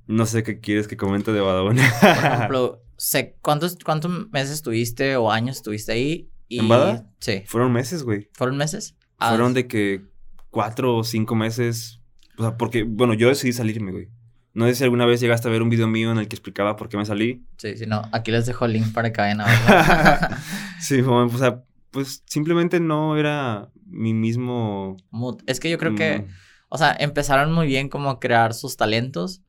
no 0.07 0.25
sé 0.25 0.43
qué 0.43 0.59
quieres 0.59 0.87
que 0.87 0.97
comente 0.97 1.31
de 1.31 1.41
Badabun. 1.41 1.75
Por 1.75 2.09
ejemplo, 2.09 2.83
sé, 2.97 3.37
¿cuántos, 3.41 3.77
¿cuántos 3.83 4.29
meses 4.31 4.51
estuviste 4.51 5.15
o 5.15 5.31
años 5.31 5.57
estuviste 5.57 5.91
ahí? 5.91 6.29
Y, 6.47 6.59
¿En 6.59 6.67
Bada? 6.67 7.07
Sí. 7.19 7.43
Fueron 7.45 7.71
meses, 7.71 8.03
güey. 8.03 8.29
¿Fueron 8.33 8.57
meses? 8.57 8.95
Ah, 9.19 9.29
Fueron 9.29 9.53
de 9.53 9.67
que 9.67 10.01
cuatro 10.49 10.97
o 10.97 11.03
cinco 11.03 11.35
meses. 11.35 12.01
O 12.37 12.43
sea, 12.43 12.57
porque, 12.57 12.83
bueno, 12.83 13.13
yo 13.13 13.29
decidí 13.29 13.53
salirme, 13.53 13.91
güey. 13.91 14.09
No 14.53 14.65
sé 14.65 14.75
si 14.75 14.83
alguna 14.83 15.05
vez 15.05 15.21
llegaste 15.21 15.47
a 15.47 15.51
ver 15.51 15.61
un 15.61 15.69
video 15.69 15.87
mío 15.87 16.11
en 16.11 16.17
el 16.17 16.27
que 16.27 16.35
explicaba 16.35 16.75
por 16.75 16.89
qué 16.89 16.97
me 16.97 17.05
salí. 17.05 17.45
Sí, 17.57 17.77
sí, 17.77 17.85
no. 17.85 18.01
Aquí 18.11 18.31
les 18.31 18.45
dejo 18.47 18.65
el 18.65 18.73
link 18.73 18.91
para 18.93 19.13
que 19.13 19.21
vayan 19.21 19.41
a 19.41 19.45
verlo. 20.19 20.37
sí, 20.81 21.01
o 21.01 21.37
sea, 21.37 21.63
pues 21.91 22.23
simplemente 22.27 22.79
no 22.79 23.17
era 23.17 23.69
mi 23.85 24.13
mismo... 24.13 24.97
Mood. 25.11 25.41
Es 25.47 25.59
que 25.59 25.69
yo 25.69 25.77
creo 25.77 25.95
que, 25.95 26.19
mm, 26.19 26.27
o 26.69 26.77
sea, 26.77 26.95
empezaron 26.99 27.51
muy 27.51 27.67
bien 27.67 27.89
como 27.89 28.09
a 28.09 28.19
crear 28.19 28.53
sus 28.53 28.77
talentos, 28.77 29.41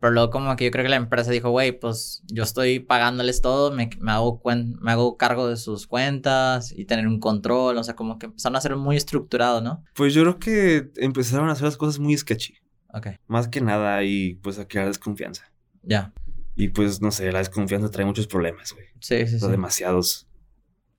pero 0.00 0.12
luego 0.12 0.30
como 0.30 0.56
que 0.56 0.64
yo 0.64 0.70
creo 0.70 0.82
que 0.84 0.88
la 0.88 0.96
empresa 0.96 1.30
dijo, 1.30 1.50
güey, 1.50 1.78
pues 1.78 2.22
yo 2.26 2.42
estoy 2.42 2.80
pagándoles 2.80 3.40
todo, 3.40 3.70
me, 3.70 3.88
me 4.00 4.10
hago 4.12 4.40
cuen- 4.42 4.76
me 4.80 4.90
hago 4.90 5.16
cargo 5.16 5.46
de 5.48 5.56
sus 5.56 5.86
cuentas 5.86 6.72
y 6.72 6.86
tener 6.86 7.06
un 7.06 7.20
control, 7.20 7.76
o 7.78 7.84
sea, 7.84 7.94
como 7.94 8.18
que 8.18 8.26
empezaron 8.26 8.56
a 8.56 8.60
ser 8.60 8.74
muy 8.76 8.96
estructurado, 8.96 9.60
¿no? 9.60 9.84
Pues 9.94 10.12
yo 10.14 10.22
creo 10.22 10.38
que 10.38 10.90
empezaron 10.96 11.48
a 11.48 11.52
hacer 11.52 11.64
las 11.66 11.76
cosas 11.76 11.98
muy 12.00 12.16
sketchy. 12.16 12.54
Ok, 12.94 13.06
Más 13.26 13.48
que 13.48 13.60
nada 13.60 14.02
y 14.02 14.34
pues 14.42 14.58
a 14.58 14.66
crear 14.68 14.86
desconfianza. 14.86 15.50
ya. 15.82 16.12
Y 16.54 16.68
pues 16.68 17.00
no 17.00 17.10
sé, 17.10 17.32
la 17.32 17.38
desconfianza 17.38 17.90
trae 17.90 18.04
muchos 18.04 18.26
problemas, 18.26 18.72
güey. 18.74 18.86
Sí, 19.00 19.26
sí, 19.26 19.36
O 19.36 19.38
sea, 19.38 19.48
sí. 19.48 19.52
demasiados. 19.52 20.26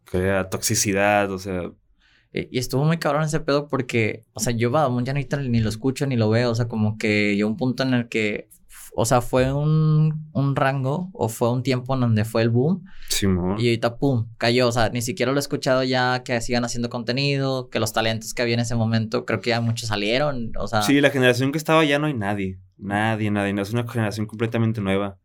Crea 0.06 0.50
toxicidad, 0.50 1.32
o 1.32 1.40
sea, 1.40 1.72
Y, 2.34 2.56
y 2.56 2.60
estuvo 2.60 2.84
muy 2.84 2.98
cabrón 2.98 3.24
ese 3.24 3.40
pedo 3.40 3.68
porque, 3.68 4.24
o 4.34 4.40
sea, 4.40 4.54
yo 4.54 4.72
Badabun 4.72 5.06
ya 5.06 5.12
ahorita 5.14 5.38
ni 5.38 5.60
lo 5.60 5.70
escucho 5.70 6.06
ni 6.08 6.16
lo 6.18 6.30
veo, 6.30 6.52
o 6.52 6.56
sea, 6.56 6.68
como 6.68 6.98
que 6.98 7.36
llegó 7.36 7.50
un 7.50 7.58
punto 7.58 7.84
en 7.84 7.94
el 7.94 8.10
que, 8.10 8.50
o 8.96 9.06
sea, 9.06 9.22
fue 9.22 9.52
un, 9.54 10.30
un 10.34 10.56
rango 10.56 11.10
o 11.14 11.30
fue 11.30 11.52
un 11.52 11.64
tiempo 11.64 11.94
en 11.96 12.02
donde 12.02 12.26
fue 12.26 12.42
el 12.44 12.50
boom 12.50 12.84
Simón. 13.10 13.60
y 13.60 13.68
ahorita, 13.68 13.98
pum, 13.98 14.28
cayó, 14.38 14.68
o 14.68 14.72
sea, 14.72 14.90
ni 14.90 15.02
siquiera 15.02 15.32
lo 15.32 15.38
he 15.38 15.42
escuchado 15.42 15.84
ya 15.84 16.24
que 16.24 16.40
sigan 16.42 16.66
haciendo 16.66 16.90
contenido, 16.90 17.70
que 17.70 17.80
los 17.80 17.94
talentos 17.94 18.34
que 18.34 18.42
había 18.42 18.56
en 18.56 18.62
ese 18.62 18.76
momento, 18.76 19.26
creo 19.26 19.40
que 19.40 19.52
ya 19.52 19.62
muchos 19.62 19.90
salieron, 19.90 20.52
o 20.60 20.68
sea, 20.68 20.82
Sí, 20.82 21.02
la 21.02 21.10
generación 21.12 21.52
que 21.52 21.58
estaba 21.60 21.84
ya 21.86 22.00
no 22.00 22.08
hay 22.08 22.14
nadie. 22.16 22.60
Nadie, 22.78 23.32
nadie. 23.32 23.54
No, 23.54 23.62
es 23.62 23.72
una 23.72 23.88
generación 23.88 24.26
completamente 24.26 24.82
nueva. 24.82 25.18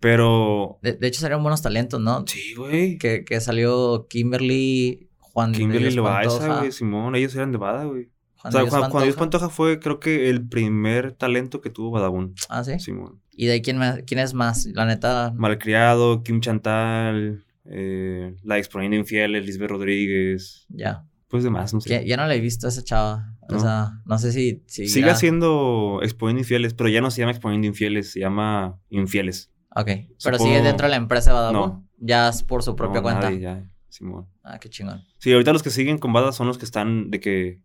Pero. 0.00 0.78
de, 0.82 0.92
de 0.94 1.06
hecho 1.06 1.20
salieron 1.20 1.42
buenos 1.42 1.62
talentos, 1.62 2.00
¿no? 2.00 2.24
Sí, 2.26 2.54
güey. 2.54 2.98
Que, 2.98 3.24
que 3.24 3.40
salió 3.40 4.06
Kimberly, 4.08 5.08
Juan 5.18 5.52
de 5.52 5.58
Kimberly 5.58 5.90
Loaiza, 5.92 6.58
güey, 6.60 6.72
Simón, 6.72 7.14
ellos 7.16 7.34
eran 7.34 7.52
de 7.52 7.58
Bada, 7.58 7.84
güey. 7.84 8.10
O 8.44 8.50
sea, 8.50 8.60
Dios 8.60 8.70
Juan, 8.70 8.90
Juan 8.90 9.04
Dios 9.04 9.16
Pantoja. 9.16 9.48
Fue, 9.48 9.80
creo 9.80 9.98
que, 9.98 10.28
el 10.30 10.46
primer 10.46 11.12
talento 11.12 11.60
que 11.60 11.70
tuvo 11.70 11.90
Badabun. 11.90 12.34
Ah, 12.48 12.62
sí. 12.62 12.78
Simón. 12.78 13.20
¿Y 13.32 13.46
de 13.46 13.52
ahí 13.52 13.62
quién, 13.62 13.78
más- 13.78 14.00
quién 14.06 14.20
es 14.20 14.34
más? 14.34 14.66
La 14.66 14.84
neta, 14.86 15.32
Malcriado, 15.36 16.22
Kim 16.22 16.40
Chantal, 16.40 17.44
eh, 17.64 18.36
la 18.44 18.58
exponiendo 18.58 18.96
infieles, 18.96 19.44
Lisbeth 19.44 19.70
Rodríguez. 19.70 20.66
ya. 20.68 21.04
Pues 21.28 21.42
demás, 21.42 21.74
no 21.74 21.80
sé. 21.80 21.90
Ya, 21.90 22.02
ya 22.02 22.16
no 22.16 22.24
la 22.28 22.36
he 22.36 22.40
visto 22.40 22.68
a 22.68 22.70
esa 22.70 22.84
chava. 22.84 23.34
O 23.48 23.54
No. 23.54 23.58
sea, 23.60 24.00
no 24.06 24.16
sé 24.16 24.30
si. 24.30 24.62
si 24.68 24.86
Sigue 24.86 25.12
siendo 25.16 25.98
exponiendo 26.04 26.38
infieles, 26.40 26.72
pero 26.72 26.88
ya 26.88 27.00
no 27.00 27.10
se 27.10 27.18
llama 27.20 27.32
exponiendo 27.32 27.66
infieles, 27.66 28.12
se 28.12 28.20
llama 28.20 28.78
infieles. 28.90 29.50
Ok. 29.76 29.90
Pero 30.24 30.38
sigue 30.38 30.62
dentro 30.62 30.86
de 30.86 30.90
la 30.90 30.96
empresa 30.96 31.30
de 31.30 31.34
Badabun. 31.34 31.58
No. 31.60 31.84
Ya 31.98 32.28
es 32.28 32.42
por 32.42 32.62
su 32.62 32.74
propia 32.76 32.96
No, 33.00 33.02
cuenta. 33.02 33.22
nadie 33.30 33.40
ya. 33.40 33.64
Simón. 33.88 34.26
Ah, 34.42 34.58
qué 34.58 34.68
chingón. 34.68 35.02
Sí, 35.18 35.32
ahorita 35.32 35.52
los 35.52 35.62
que 35.62 35.70
siguen 35.70 35.98
con 35.98 36.12
Bada 36.12 36.32
son 36.32 36.46
los 36.46 36.58
que 36.58 36.64
están 36.64 37.10
de 37.10 37.20
que 37.20 37.60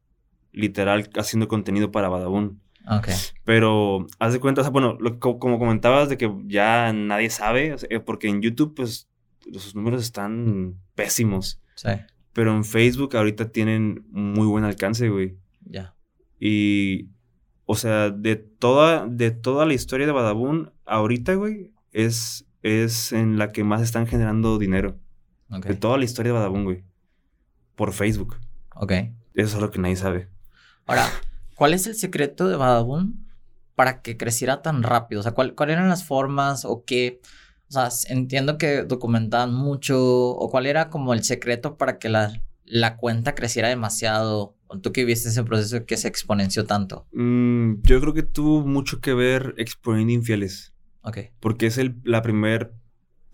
literal 0.52 1.10
haciendo 1.18 1.48
contenido 1.48 1.92
para 1.92 2.10
Badabun. 2.10 2.62
Ok. 2.90 3.10
Pero 3.44 4.08
haz 4.20 4.34
de 4.34 4.40
cuenta, 4.40 4.62
o 4.62 4.64
sea, 4.64 4.72
bueno, 4.72 4.98
lo- 5.00 5.20
como 5.20 5.60
comentabas 5.60 6.10
de 6.10 6.18
que 6.18 6.32
ya 6.48 6.92
nadie 6.94 7.30
sabe, 7.30 7.74
o 7.74 7.78
sea, 7.78 7.88
eh, 7.92 8.00
porque 8.00 8.28
en 8.28 8.42
YouTube, 8.42 8.74
pues, 8.76 9.08
los 9.46 9.76
números 9.76 10.02
están 10.04 10.76
pésimos. 10.96 11.60
Sí, 11.76 11.90
Pero 12.34 12.56
en 12.56 12.64
Facebook 12.64 13.16
ahorita 13.18 13.50
tienen 13.52 14.06
muy 14.12 14.48
buen 14.48 14.64
alcance, 14.64 15.10
güey. 15.10 15.38
ya. 15.66 15.96
Y, 16.40 17.10
o 17.66 17.76
sea, 17.76 18.10
de 18.10 18.36
toda, 18.36 19.06
de 19.06 19.32
toda 19.32 19.66
la 19.66 19.74
historia 19.74 20.06
de 20.08 20.12
Badabun, 20.12 20.72
ahorita, 20.86 21.36
güey, 21.36 21.72
es, 21.92 22.46
es 22.64 23.12
en 23.12 23.38
la 23.38 23.52
que 23.52 23.64
más 23.64 23.82
están 23.82 24.08
generando 24.08 24.58
dinero. 24.58 24.98
De 25.50 25.76
toda 25.76 25.98
la 25.98 26.06
historia 26.06 26.32
de 26.32 26.38
Badabun, 26.38 26.64
güey. 26.64 26.84
Por 27.76 27.92
Facebook. 27.94 28.38
Ok. 28.76 28.92
Eso 29.34 29.56
es 29.58 29.62
lo 29.62 29.70
que 29.72 29.80
nadie 29.80 29.96
sabe. 29.98 30.30
Ahora, 30.86 31.08
¿cuál 31.56 31.74
es 31.74 31.88
el 31.88 31.96
secreto 31.96 32.48
de 32.48 32.56
Badabun 32.56 33.28
para 33.76 34.02
que 34.02 34.16
creciera 34.18 34.62
tan 34.62 34.84
rápido? 34.84 35.20
O 35.20 35.24
sea, 35.24 35.34
¿cuál- 35.34 35.56
¿cuáles 35.56 35.74
eran 35.76 35.90
las 35.90 36.06
formas 36.06 36.64
o 36.66 36.84
qué? 36.86 37.20
O 37.70 37.72
sea, 37.74 37.90
entiendo 38.10 38.58
que 38.58 38.84
documentaban 38.84 39.54
mucho 39.54 39.98
o 40.02 40.50
cuál 40.50 40.66
era 40.66 40.90
como 40.90 41.14
el 41.14 41.24
secreto 41.24 41.78
para 41.78 41.98
que 42.00 42.10
la, 42.10 42.32
la 42.66 42.98
cuenta 42.98 43.36
creciera 43.36 43.70
demasiado. 43.70 44.56
O 44.68 44.80
Tú 44.80 44.94
que 44.94 45.04
viste 45.04 45.28
ese 45.30 45.44
proceso 45.44 45.86
que 45.86 45.98
se 45.98 46.08
exponenció 46.08 46.66
tanto. 46.66 47.08
Mm, 47.12 47.82
yo 47.84 48.00
creo 48.00 48.14
que 48.14 48.24
tuvo 48.24 48.66
mucho 48.66 49.02
que 49.02 49.14
ver 49.14 49.54
Exponiendo 49.58 50.14
Infieles. 50.14 50.74
Ok. 51.02 51.18
Porque 51.40 51.66
es 51.68 51.78
el, 51.78 51.96
la 52.04 52.22
primer 52.22 52.74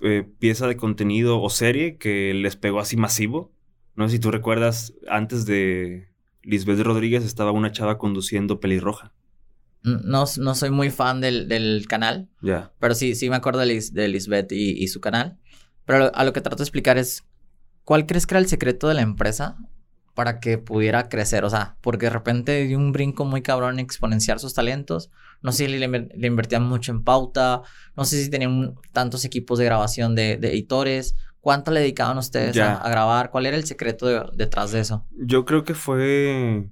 eh, 0.01 0.27
pieza 0.39 0.67
de 0.67 0.77
contenido 0.77 1.41
o 1.41 1.49
serie 1.49 1.97
que 1.97 2.33
les 2.33 2.55
pegó 2.55 2.79
así 2.79 2.97
masivo. 2.97 3.51
No 3.95 4.07
sé 4.07 4.15
si 4.15 4.19
tú 4.19 4.31
recuerdas, 4.31 4.93
antes 5.09 5.45
de 5.45 6.09
Lisbeth 6.43 6.79
Rodríguez 6.79 7.23
estaba 7.25 7.51
una 7.51 7.71
chava 7.71 7.97
conduciendo 7.97 8.59
pelirroja. 8.59 9.13
No, 9.83 10.25
no 10.39 10.55
soy 10.55 10.69
muy 10.69 10.89
fan 10.89 11.21
del, 11.21 11.47
del 11.47 11.85
canal, 11.87 12.29
Ya. 12.41 12.73
pero 12.79 12.93
sí, 12.93 13.15
sí 13.15 13.29
me 13.29 13.37
acuerdo 13.37 13.59
de, 13.61 13.67
Lis- 13.67 13.93
de 13.93 14.07
Lisbeth 14.07 14.51
y, 14.51 14.71
y 14.71 14.87
su 14.89 14.99
canal. 14.99 15.37
Pero 15.85 15.99
lo- 15.99 16.15
a 16.15 16.23
lo 16.25 16.33
que 16.33 16.41
trato 16.41 16.57
de 16.57 16.63
explicar 16.63 16.97
es, 16.97 17.23
¿cuál 17.85 18.05
crees 18.05 18.25
que 18.27 18.33
era 18.33 18.39
el 18.39 18.47
secreto 18.47 18.87
de 18.87 18.95
la 18.95 19.01
empresa 19.01 19.57
para 20.17 20.39
que 20.39 20.57
pudiera 20.57 21.09
crecer? 21.09 21.45
O 21.45 21.49
sea, 21.51 21.77
porque 21.81 22.07
de 22.07 22.09
repente 22.09 22.65
dio 22.65 22.79
un 22.79 22.91
brinco 22.91 23.23
muy 23.23 23.43
cabrón 23.43 23.75
en 23.75 23.79
exponenciar 23.81 24.39
sus 24.39 24.55
talentos. 24.55 25.11
No 25.43 25.51
sé 25.51 25.67
si 25.67 25.77
le, 25.77 25.87
inver- 25.87 26.11
le 26.15 26.25
invertían 26.25 26.63
mucho 26.63 26.91
en 26.91 27.03
pauta, 27.03 27.61
no 27.95 28.03
sé 28.03 28.23
si 28.23 28.29
tenían 28.31 28.51
un- 28.51 28.75
tantos 28.93 29.25
equipos 29.25 29.59
de 29.59 29.65
grabación 29.65 30.15
de, 30.15 30.37
de 30.37 30.47
editores. 30.49 31.15
¿Cuánto 31.39 31.69
le 31.69 31.81
dedicaban 31.81 32.17
ustedes 32.17 32.57
a, 32.57 32.77
a 32.77 32.89
grabar? 32.89 33.29
¿Cuál 33.29 33.45
era 33.45 33.55
el 33.57 33.63
secreto 33.65 34.07
de- 34.07 34.23
detrás 34.33 34.71
de 34.71 34.79
eso? 34.79 35.05
Yo 35.11 35.45
creo 35.45 35.63
que 35.63 35.75
fue. 35.75 36.67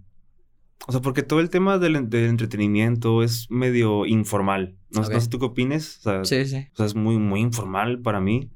O 0.87 0.91
sea, 0.91 1.01
porque 1.01 1.21
todo 1.21 1.39
el 1.39 1.51
tema 1.51 1.77
del, 1.77 2.09
del 2.09 2.25
entretenimiento 2.29 3.21
es 3.21 3.45
medio 3.51 4.07
informal. 4.07 4.75
No, 4.89 5.03
sé- 5.03 5.13
no 5.13 5.21
sé 5.21 5.29
tú 5.29 5.37
qué 5.37 5.45
opines. 5.45 5.99
O 5.99 6.01
sea, 6.01 6.25
Sí, 6.25 6.45
sí. 6.47 6.67
o 6.73 6.75
sea, 6.77 6.87
es 6.87 6.95
muy, 6.95 7.17
muy 7.19 7.41
informal 7.41 8.01
para 8.01 8.19
mí. 8.19 8.49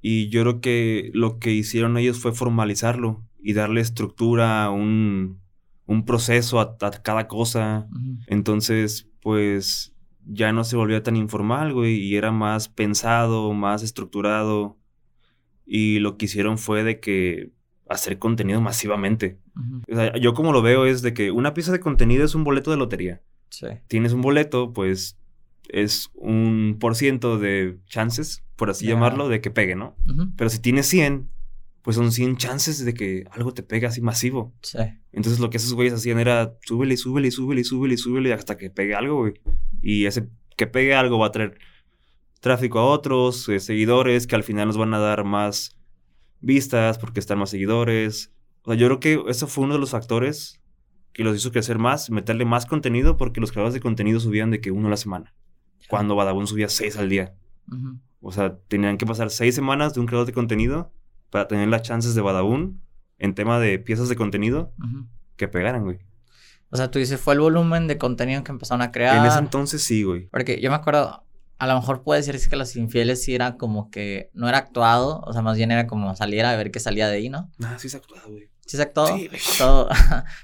Y 0.00 0.28
yo 0.28 0.42
creo 0.42 0.60
que 0.60 1.10
lo 1.14 1.38
que 1.40 1.50
hicieron 1.52 1.96
ellos 1.98 2.20
fue 2.20 2.32
formalizarlo 2.32 3.24
y 3.44 3.52
darle 3.52 3.82
estructura, 3.82 4.70
un, 4.70 5.38
un 5.84 6.04
proceso 6.06 6.60
a, 6.60 6.78
a 6.80 6.90
cada 7.02 7.28
cosa. 7.28 7.86
Entonces, 8.26 9.10
pues 9.20 9.94
ya 10.26 10.52
no 10.52 10.64
se 10.64 10.76
volvía 10.76 11.02
tan 11.02 11.14
informal, 11.14 11.74
güey, 11.74 11.96
y 11.96 12.16
era 12.16 12.32
más 12.32 12.70
pensado, 12.70 13.52
más 13.52 13.82
estructurado. 13.82 14.78
Y 15.66 15.98
lo 15.98 16.16
que 16.16 16.24
hicieron 16.24 16.56
fue 16.56 16.84
de 16.84 17.00
que 17.00 17.52
hacer 17.86 18.18
contenido 18.18 18.62
masivamente. 18.62 19.38
Ujú. 19.54 19.82
O 19.92 19.94
sea, 19.94 20.16
yo 20.16 20.32
como 20.32 20.52
lo 20.52 20.62
veo 20.62 20.86
es 20.86 21.02
de 21.02 21.12
que 21.12 21.30
una 21.30 21.52
pieza 21.52 21.70
de 21.70 21.80
contenido 21.80 22.24
es 22.24 22.34
un 22.34 22.44
boleto 22.44 22.70
de 22.70 22.78
lotería. 22.78 23.20
Sí. 23.50 23.66
Tienes 23.88 24.14
un 24.14 24.22
boleto, 24.22 24.72
pues 24.72 25.18
es 25.68 26.10
un 26.14 26.78
por 26.80 26.96
ciento 26.96 27.38
de 27.38 27.78
chances, 27.86 28.42
por 28.56 28.70
así 28.70 28.86
llamarlo, 28.86 29.28
de 29.28 29.42
que 29.42 29.50
pegue, 29.50 29.76
¿no? 29.76 29.96
Pero 30.36 30.48
si 30.48 30.60
tienes 30.60 30.86
100, 30.86 31.28
pues 31.84 31.96
son 31.96 32.12
100 32.12 32.38
chances 32.38 32.82
de 32.82 32.94
que 32.94 33.24
algo 33.30 33.52
te 33.52 33.62
pegue 33.62 33.86
así 33.86 34.00
masivo. 34.00 34.54
Sí. 34.62 34.78
Entonces 35.12 35.38
lo 35.38 35.50
que 35.50 35.58
esos 35.58 35.74
güeyes 35.74 35.92
hacían 35.92 36.18
era 36.18 36.56
súbele, 36.62 36.94
y 36.94 36.96
súbele, 36.96 37.30
súbele, 37.30 37.62
súbele, 37.62 37.98
súbele 37.98 38.32
hasta 38.32 38.56
que 38.56 38.70
pegue 38.70 38.94
algo, 38.94 39.18
güey. 39.18 39.34
Y 39.82 40.06
ese 40.06 40.30
que 40.56 40.66
pegue 40.66 40.94
algo 40.94 41.18
va 41.18 41.26
a 41.26 41.32
traer 41.32 41.58
tráfico 42.40 42.78
a 42.78 42.86
otros, 42.86 43.50
eh, 43.50 43.60
seguidores, 43.60 44.26
que 44.26 44.34
al 44.34 44.44
final 44.44 44.68
nos 44.68 44.78
van 44.78 44.94
a 44.94 44.98
dar 44.98 45.24
más 45.24 45.76
vistas 46.40 46.96
porque 46.96 47.20
están 47.20 47.38
más 47.38 47.50
seguidores. 47.50 48.32
O 48.62 48.70
sea, 48.70 48.78
yo 48.78 48.86
creo 48.86 49.00
que 49.00 49.30
eso 49.30 49.46
fue 49.46 49.64
uno 49.64 49.74
de 49.74 49.80
los 49.80 49.90
factores 49.90 50.62
que 51.12 51.22
los 51.22 51.36
hizo 51.36 51.52
crecer 51.52 51.78
más, 51.78 52.08
meterle 52.08 52.46
más 52.46 52.64
contenido 52.64 53.18
porque 53.18 53.42
los 53.42 53.52
creadores 53.52 53.74
de 53.74 53.80
contenido 53.80 54.20
subían 54.20 54.50
de 54.50 54.62
que 54.62 54.70
uno 54.70 54.86
a 54.86 54.90
la 54.90 54.96
semana. 54.96 55.34
Cuando 55.90 56.16
Badabun 56.16 56.46
subía 56.46 56.70
seis 56.70 56.96
al 56.96 57.10
día. 57.10 57.34
O 58.22 58.32
sea, 58.32 58.56
tenían 58.68 58.96
que 58.96 59.04
pasar 59.04 59.28
seis 59.28 59.54
semanas 59.54 59.92
de 59.92 60.00
un 60.00 60.06
creador 60.06 60.26
de 60.26 60.32
contenido 60.32 60.90
para 61.34 61.48
tener 61.48 61.66
las 61.66 61.82
chances 61.82 62.14
de 62.14 62.20
Badabun 62.20 62.80
en 63.18 63.34
tema 63.34 63.58
de 63.58 63.80
piezas 63.80 64.08
de 64.08 64.14
contenido 64.14 64.72
que 65.34 65.48
pegaran, 65.48 65.82
güey. 65.82 65.98
O 66.70 66.76
sea, 66.76 66.92
tú 66.92 67.00
dices, 67.00 67.20
fue 67.20 67.34
el 67.34 67.40
volumen 67.40 67.88
de 67.88 67.98
contenido 67.98 68.44
que 68.44 68.52
empezaron 68.52 68.82
a 68.82 68.92
crear. 68.92 69.16
En 69.16 69.24
ese 69.24 69.40
entonces 69.40 69.82
sí, 69.82 70.04
güey. 70.04 70.28
Porque 70.28 70.60
yo 70.60 70.70
me 70.70 70.76
acuerdo, 70.76 71.24
a 71.58 71.66
lo 71.66 71.74
mejor 71.74 72.04
puede 72.04 72.20
decirse 72.20 72.48
que 72.48 72.54
Los 72.54 72.76
Infieles 72.76 73.24
sí 73.24 73.34
era 73.34 73.56
como 73.56 73.90
que 73.90 74.30
no 74.32 74.48
era 74.48 74.58
actuado, 74.58 75.22
o 75.26 75.32
sea, 75.32 75.42
más 75.42 75.56
bien 75.56 75.72
era 75.72 75.88
como 75.88 76.14
salir 76.14 76.44
a 76.44 76.54
ver 76.54 76.70
qué 76.70 76.78
salía 76.78 77.08
de 77.08 77.16
ahí, 77.16 77.28
¿no? 77.28 77.50
Ah, 77.64 77.78
sí 77.80 77.88
se 77.88 77.96
ha 77.96 77.98
actuado, 77.98 78.30
güey. 78.30 78.48
Sí 78.64 78.76
se 78.76 78.84
actuó. 78.84 79.08
Sí, 79.08 79.26
güey. 79.26 79.40
todo. 79.58 79.88
o 79.88 79.92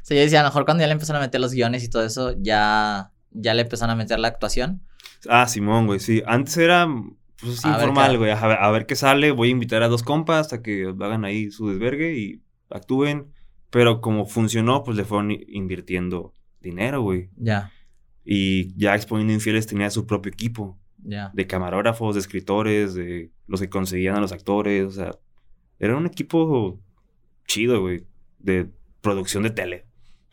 sea, 0.02 0.16
yo 0.16 0.16
decía, 0.16 0.40
a 0.40 0.42
lo 0.42 0.48
mejor 0.48 0.64
cuando 0.64 0.80
ya 0.80 0.88
le 0.88 0.94
empezaron 0.94 1.22
a 1.22 1.24
meter 1.24 1.40
los 1.40 1.52
guiones 1.52 1.84
y 1.84 1.88
todo 1.88 2.04
eso, 2.04 2.34
ya, 2.36 3.12
ya 3.30 3.54
le 3.54 3.62
empezaron 3.62 3.92
a 3.92 3.94
meter 3.94 4.18
la 4.18 4.26
actuación. 4.26 4.82
Ah, 5.28 5.46
Simón, 5.46 5.86
güey, 5.86 6.00
sí. 6.00 6.20
Antes 6.26 6.56
era, 6.56 6.88
pues, 7.40 7.62
ver 7.62 7.72
informal, 7.72 8.18
güey. 8.18 8.30
A 8.30 8.46
ver, 8.46 8.58
a 8.60 8.70
ver 8.70 8.86
qué 8.86 8.96
sale. 8.96 9.30
Voy 9.32 9.48
a 9.48 9.52
invitar 9.52 9.82
a 9.82 9.88
dos 9.88 10.02
compas 10.02 10.52
a 10.52 10.62
que 10.62 10.86
hagan 10.86 11.24
ahí 11.24 11.50
su 11.50 11.68
desvergue 11.68 12.18
y 12.18 12.42
actúen. 12.70 13.32
Pero 13.70 14.00
como 14.00 14.26
funcionó, 14.26 14.82
pues 14.82 14.96
le 14.96 15.04
fueron 15.04 15.30
invirtiendo 15.30 16.34
dinero, 16.60 17.02
güey. 17.02 17.30
Ya, 17.36 17.70
Y 18.24 18.74
ya 18.76 18.94
Exponiendo 18.94 19.32
Infieles 19.32 19.66
tenía 19.66 19.90
su 19.90 20.06
propio 20.06 20.32
equipo. 20.32 20.78
ya. 21.02 21.30
De 21.32 21.46
camarógrafos, 21.46 22.14
de 22.14 22.20
escritores, 22.20 22.94
de 22.94 23.30
los 23.46 23.60
que 23.60 23.68
conseguían 23.68 24.16
a 24.16 24.20
los 24.20 24.32
actores. 24.32 24.84
O 24.86 24.90
sea, 24.90 25.12
era 25.78 25.96
un 25.96 26.06
equipo 26.06 26.80
chido, 27.46 27.80
güey. 27.80 28.04
De 28.38 28.68
producción 29.00 29.42
de 29.44 29.50
tele. 29.50 29.86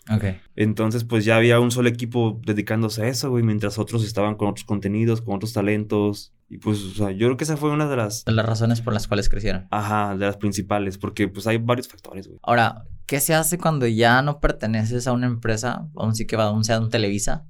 Ok. 0.10 0.24
Entonces, 0.56 1.04
pues 1.04 1.26
ya 1.26 1.36
había 1.38 1.60
un 1.60 1.72
solo 1.72 1.90
equipo 1.90 2.40
dedicándose 2.46 3.04
a 3.04 3.08
eso, 3.08 3.30
güey, 3.30 3.44
mientras 3.44 3.78
otros 3.78 4.04
estaban 4.06 4.36
con 4.36 4.48
otros 4.48 4.66
contenidos, 4.66 5.22
con 5.22 5.36
otros 5.36 5.54
talentos. 5.54 6.34
Y 6.50 6.60
pues, 6.60 6.82
o 6.82 6.92
sea, 6.92 7.12
yo 7.12 7.28
creo 7.28 7.38
que 7.38 7.44
esa 7.44 7.58
fue 7.58 7.72
una 7.72 7.90
de 7.90 7.98
las, 7.98 8.24
De 8.24 8.32
las 8.32 8.46
razones 8.46 8.82
por 8.82 8.94
las 8.94 9.08
cuales 9.08 9.28
crecieron. 9.28 9.68
ajá, 9.72 10.16
de 10.16 10.26
las 10.26 10.38
principales, 10.38 10.98
porque 10.98 11.28
pues 11.28 11.46
hay 11.48 11.58
varios 11.58 11.88
factores, 11.90 12.28
güey. 12.28 12.40
Ahora, 12.42 12.86
¿qué 13.06 13.20
se 13.20 13.36
hace 13.36 13.58
cuando 13.58 13.86
ya 13.86 14.22
no 14.22 14.40
perteneces 14.40 15.08
a 15.08 15.12
una 15.12 15.28
empresa, 15.28 15.88
aun 15.96 16.16
sí 16.16 16.26
que 16.26 16.38
va 16.38 16.46
aún 16.46 16.64
sea 16.64 16.80
un 16.80 16.90
Televisa? 16.90 17.46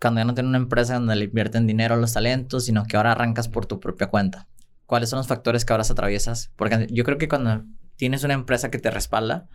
Cuando 0.00 0.20
ya 0.20 0.24
no 0.24 0.34
tienes 0.34 0.48
una 0.48 0.58
empresa 0.58 0.94
donde 0.94 1.14
le 1.16 1.26
invierten 1.26 1.66
dinero 1.66 1.94
a 1.94 1.98
los 1.98 2.12
talentos, 2.12 2.64
sino 2.64 2.84
que 2.84 2.96
ahora 2.96 3.12
arrancas 3.12 3.48
por 3.48 3.66
tu 3.66 3.78
propia 3.78 4.08
cuenta. 4.08 4.48
¿Cuáles 4.86 5.10
son 5.10 5.18
los 5.18 5.26
factores 5.26 5.64
que 5.64 5.72
ahora 5.72 5.84
atraviesas? 5.88 6.50
Porque 6.56 6.86
yo 6.90 7.04
creo 7.04 7.18
que 7.18 7.28
cuando 7.28 7.64
tienes 7.96 8.24
una 8.24 8.34
empresa 8.34 8.70
que 8.70 8.78
te 8.78 8.90
respalda, 8.90 9.48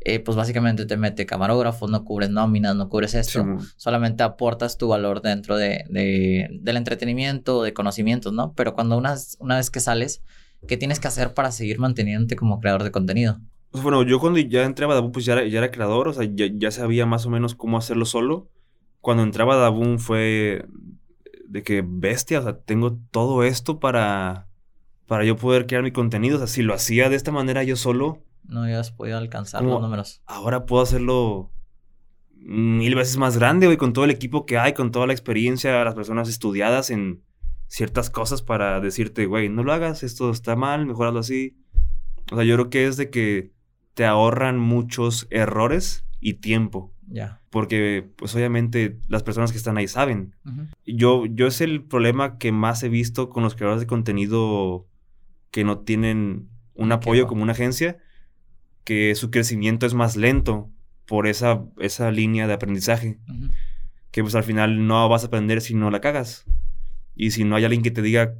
eh, 0.00 0.20
pues 0.20 0.36
básicamente 0.36 0.86
te 0.86 0.96
mete 0.96 1.26
camarógrafos, 1.26 1.90
no 1.90 2.04
cubres 2.04 2.30
nóminas, 2.30 2.76
no 2.76 2.88
cubres 2.88 3.14
esto. 3.14 3.44
Solamente 3.76 4.22
aportas 4.22 4.78
tu 4.78 4.88
valor 4.88 5.20
dentro 5.22 5.56
de, 5.56 5.84
de- 5.88 6.48
del 6.60 6.76
entretenimiento, 6.76 7.62
de 7.62 7.72
conocimientos, 7.74 8.32
¿no? 8.32 8.52
Pero 8.54 8.74
cuando 8.74 8.96
una, 8.96 9.14
una 9.40 9.56
vez 9.56 9.70
que 9.70 9.80
sales, 9.80 10.22
¿qué 10.68 10.76
tienes 10.76 11.00
que 11.00 11.08
hacer 11.08 11.34
para 11.34 11.50
seguir 11.52 11.78
manteniéndote 11.78 12.36
como 12.36 12.60
creador 12.60 12.84
de 12.84 12.90
contenido? 12.92 13.38
Pues 13.70 13.82
bueno, 13.82 14.02
yo 14.04 14.20
cuando 14.20 14.38
ya 14.38 14.64
entré 14.64 14.84
a 14.84 14.88
Badabun, 14.88 15.12
pues 15.12 15.24
ya 15.24 15.34
era, 15.34 15.46
ya 15.46 15.58
era 15.58 15.70
creador, 15.70 16.08
o 16.08 16.12
sea, 16.12 16.24
ya, 16.32 16.46
ya 16.52 16.70
sabía 16.70 17.04
más 17.04 17.26
o 17.26 17.30
menos 17.30 17.54
cómo 17.54 17.76
hacerlo 17.76 18.04
solo. 18.06 18.48
Cuando 19.00 19.22
entré 19.22 19.42
a 19.42 19.46
Badabun 19.46 19.98
fue 19.98 20.64
de 21.46 21.62
que 21.62 21.82
bestia, 21.86 22.40
o 22.40 22.42
sea, 22.42 22.58
tengo 22.58 22.98
todo 23.10 23.42
esto 23.44 23.78
para, 23.78 24.46
para 25.06 25.24
yo 25.24 25.36
poder 25.36 25.66
crear 25.66 25.82
mi 25.82 25.92
contenido. 25.92 26.36
O 26.36 26.38
sea, 26.38 26.46
si 26.46 26.62
lo 26.62 26.74
hacía 26.74 27.08
de 27.08 27.16
esta 27.16 27.32
manera 27.32 27.62
yo 27.64 27.76
solo, 27.76 28.22
No 28.48 28.62
habías 28.62 28.92
podido 28.92 29.18
alcanzar 29.18 29.60
¿Cómo? 29.62 29.74
los 29.74 29.82
números. 29.82 30.22
ahora 30.26 30.66
puedo 30.66 30.82
hacerlo 30.82 31.50
mil 32.34 32.94
veces 32.94 33.16
más 33.16 33.36
grande, 33.38 33.66
güey, 33.66 33.76
con 33.76 33.92
todo 33.92 34.04
el 34.04 34.10
equipo 34.10 34.46
que 34.46 34.58
hay, 34.58 34.72
con 34.72 34.90
toda 34.92 35.06
la 35.06 35.12
experiencia, 35.12 35.82
las 35.84 35.94
personas 35.94 36.28
estudiadas 36.28 36.90
en 36.90 37.22
ciertas 37.66 38.10
cosas 38.10 38.42
para 38.42 38.80
decirte, 38.80 39.26
güey, 39.26 39.48
no 39.48 39.64
lo 39.64 39.72
hagas, 39.72 40.02
esto 40.04 40.30
está 40.30 40.54
mal, 40.54 40.86
mejor 40.86 41.08
hazlo 41.08 41.20
así. 41.20 41.56
O 42.30 42.36
sea, 42.36 42.44
yo 42.44 42.54
creo 42.54 42.70
que 42.70 42.86
es 42.86 42.96
de 42.96 43.10
que 43.10 43.52
te 43.94 44.04
ahorran 44.04 44.58
muchos 44.58 45.26
errores 45.30 46.04
y 46.20 46.34
tiempo, 46.34 46.92
Ya. 47.08 47.40
porque 47.50 48.08
pues 48.16 48.34
obviamente 48.36 49.00
las 49.08 49.22
personas 49.24 49.50
que 49.50 49.58
están 49.58 49.76
ahí 49.78 49.88
saben. 49.88 50.36
Ujú. 50.44 50.66
Yo, 50.86 51.26
yo 51.26 51.46
es 51.48 51.60
el 51.60 51.82
problema 51.84 52.38
que 52.38 52.52
más 52.52 52.82
he 52.84 52.88
visto 52.88 53.28
con 53.30 53.42
los 53.42 53.54
creadores 53.56 53.80
de 53.80 53.86
contenido 53.88 54.86
que 55.50 55.64
no 55.64 55.78
tienen 55.80 56.48
un 56.74 56.92
apoyo 56.92 57.26
como 57.26 57.42
una 57.42 57.52
agencia, 57.52 57.96
que 58.86 59.16
su 59.16 59.32
crecimiento 59.32 59.84
es 59.84 59.94
más 59.94 60.16
lento 60.16 60.70
por 61.06 61.26
esa, 61.26 61.64
esa 61.78 62.12
línea 62.12 62.46
de 62.46 62.54
aprendizaje. 62.54 63.18
Que 64.12 64.22
pues 64.22 64.36
al 64.36 64.44
final 64.44 64.86
no 64.86 65.08
vas 65.08 65.24
a 65.24 65.26
aprender 65.26 65.60
si 65.60 65.74
no 65.74 65.90
la 65.90 66.00
cagas. 66.00 66.46
Y 67.16 67.32
si 67.32 67.42
no 67.42 67.56
hay 67.56 67.64
alguien 67.64 67.82
que 67.82 67.90
te 67.90 68.00
diga 68.00 68.34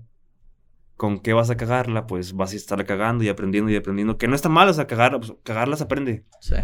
con 0.97 1.19
qué 1.19 1.33
vas 1.33 1.51
a 1.51 1.57
cagarla, 1.57 2.07
pues 2.07 2.33
vas 2.33 2.53
a 2.53 2.57
estar 2.57 2.83
cagando 2.87 3.25
y 3.25 3.29
aprendiendo 3.29 3.73
y 3.73 3.77
aprendiendo. 3.77 4.19
Que 4.19 4.29
no 4.29 4.37
está 4.37 4.49
mal, 4.49 4.69
o 4.69 4.73
sea, 4.73 4.87
cagar, 4.87 5.19
pues, 5.19 5.35
cagarlas 5.43 5.81
aprende. 5.81 6.25
Sí. 6.41 6.55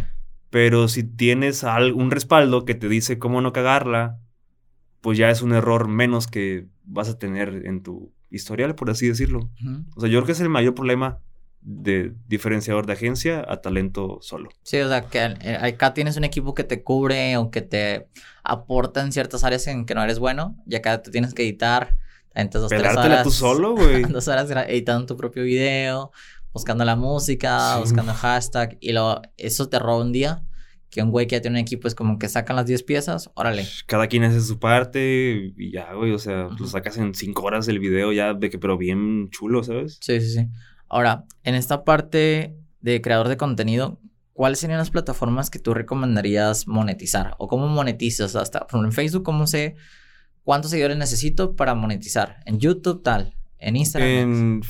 Pero 0.48 0.86
si 0.86 1.02
tienes 1.02 1.64
un 1.64 2.12
respaldo 2.12 2.64
que 2.64 2.76
te 2.76 2.88
dice 2.88 3.18
cómo 3.18 3.40
no 3.40 3.52
cagarla, 3.52 4.20
pues 5.00 5.18
ya 5.18 5.28
es 5.28 5.42
un 5.42 5.52
error 5.52 5.88
menos 5.88 6.28
que 6.28 6.68
vas 6.84 7.08
a 7.08 7.18
tener 7.18 7.66
en 7.66 7.82
tu 7.82 8.12
historial, 8.30 8.76
por 8.76 8.90
así 8.90 9.08
decirlo. 9.08 9.50
O 9.96 10.00
sea, 10.00 10.08
yo 10.08 10.20
creo 10.20 10.26
que 10.26 10.32
es 10.32 10.40
el 10.40 10.50
mayor 10.50 10.76
problema 10.76 11.18
de 11.62 12.12
diferenciador 12.26 12.86
de 12.86 12.94
agencia 12.94 13.44
a 13.46 13.60
talento 13.60 14.18
solo. 14.20 14.50
Sí, 14.62 14.78
o 14.78 14.88
sea, 14.88 15.02
que 15.02 15.36
eh, 15.40 15.58
acá 15.60 15.94
tienes 15.94 16.16
un 16.16 16.24
equipo 16.24 16.54
que 16.54 16.64
te 16.64 16.82
cubre 16.82 17.36
o 17.36 17.50
que 17.50 17.62
te 17.62 18.08
aporta 18.42 19.00
en 19.00 19.12
ciertas 19.12 19.44
áreas 19.44 19.66
en 19.68 19.86
que 19.86 19.94
no 19.94 20.02
eres 20.02 20.18
bueno, 20.18 20.56
y 20.66 20.74
acá 20.74 21.02
te 21.02 21.10
tienes 21.10 21.34
que 21.34 21.42
editar. 21.42 21.96
Entonces, 22.34 22.70
dos, 22.70 22.88
tres 22.88 22.96
horas, 22.96 23.22
tú 23.22 23.30
solo, 23.30 23.74
güey. 23.76 24.02
dos 24.04 24.26
horas 24.28 24.50
editando 24.68 25.06
tu 25.06 25.16
propio 25.16 25.44
video, 25.44 26.10
buscando 26.52 26.84
la 26.84 26.96
música, 26.96 27.78
buscando 27.78 28.12
hashtag, 28.12 28.76
y 28.80 28.92
lo, 28.92 29.22
eso 29.36 29.68
te 29.68 29.78
roba 29.78 30.02
un 30.02 30.12
día 30.12 30.44
que 30.92 31.02
un 31.02 31.10
güey 31.10 31.26
que 31.26 31.36
ya 31.36 31.40
tiene 31.40 31.58
un 31.58 31.62
equipo 31.62 31.88
es 31.88 31.94
como 31.94 32.18
que 32.18 32.28
sacan 32.28 32.54
las 32.54 32.66
10 32.66 32.82
piezas, 32.82 33.30
órale. 33.34 33.66
Cada 33.86 34.08
quien 34.08 34.24
hace 34.24 34.42
su 34.42 34.58
parte 34.58 35.52
y 35.56 35.72
ya, 35.72 35.94
güey, 35.94 36.12
o 36.12 36.18
sea, 36.18 36.48
lo 36.56 36.66
sacas 36.66 36.98
en 36.98 37.14
5 37.14 37.42
horas 37.42 37.66
el 37.68 37.78
video 37.78 38.12
ya 38.12 38.34
de 38.34 38.50
que, 38.50 38.58
pero 38.58 38.76
bien 38.76 39.30
chulo, 39.30 39.64
¿sabes? 39.64 39.98
Sí, 40.02 40.20
sí, 40.20 40.34
sí. 40.34 40.48
Ahora, 40.92 41.24
en 41.42 41.54
esta 41.54 41.84
parte 41.84 42.54
de 42.82 43.00
creador 43.00 43.28
de 43.28 43.38
contenido, 43.38 43.98
¿cuáles 44.34 44.58
serían 44.58 44.78
las 44.78 44.90
plataformas 44.90 45.48
que 45.48 45.58
tú 45.58 45.72
recomendarías 45.72 46.68
monetizar? 46.68 47.34
¿O 47.38 47.48
cómo 47.48 47.66
monetizas? 47.66 48.36
Hasta, 48.36 48.60
por 48.60 48.68
ejemplo, 48.68 48.88
en 48.88 48.92
Facebook, 48.92 49.22
¿cómo 49.22 49.46
sé 49.46 49.74
cuántos 50.44 50.70
seguidores 50.70 50.98
necesito 50.98 51.56
para 51.56 51.74
monetizar? 51.74 52.40
En 52.44 52.58
YouTube, 52.58 53.02
tal. 53.02 53.34
En 53.58 53.76
Instagram. 53.76 54.10
En, 54.10 54.62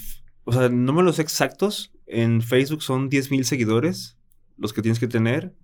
o 0.45 0.52
sea, 0.52 0.69
no 0.69 0.93
me 0.93 1.02
los 1.02 1.17
sé 1.17 1.23
exactos. 1.23 1.93
En 2.07 2.41
Facebook 2.41 2.85
son 2.85 3.11
10.000 3.11 3.43
seguidores 3.43 4.17
los 4.57 4.73
que 4.73 4.81
tienes 4.81 5.00
que 5.00 5.09
tener. 5.09 5.57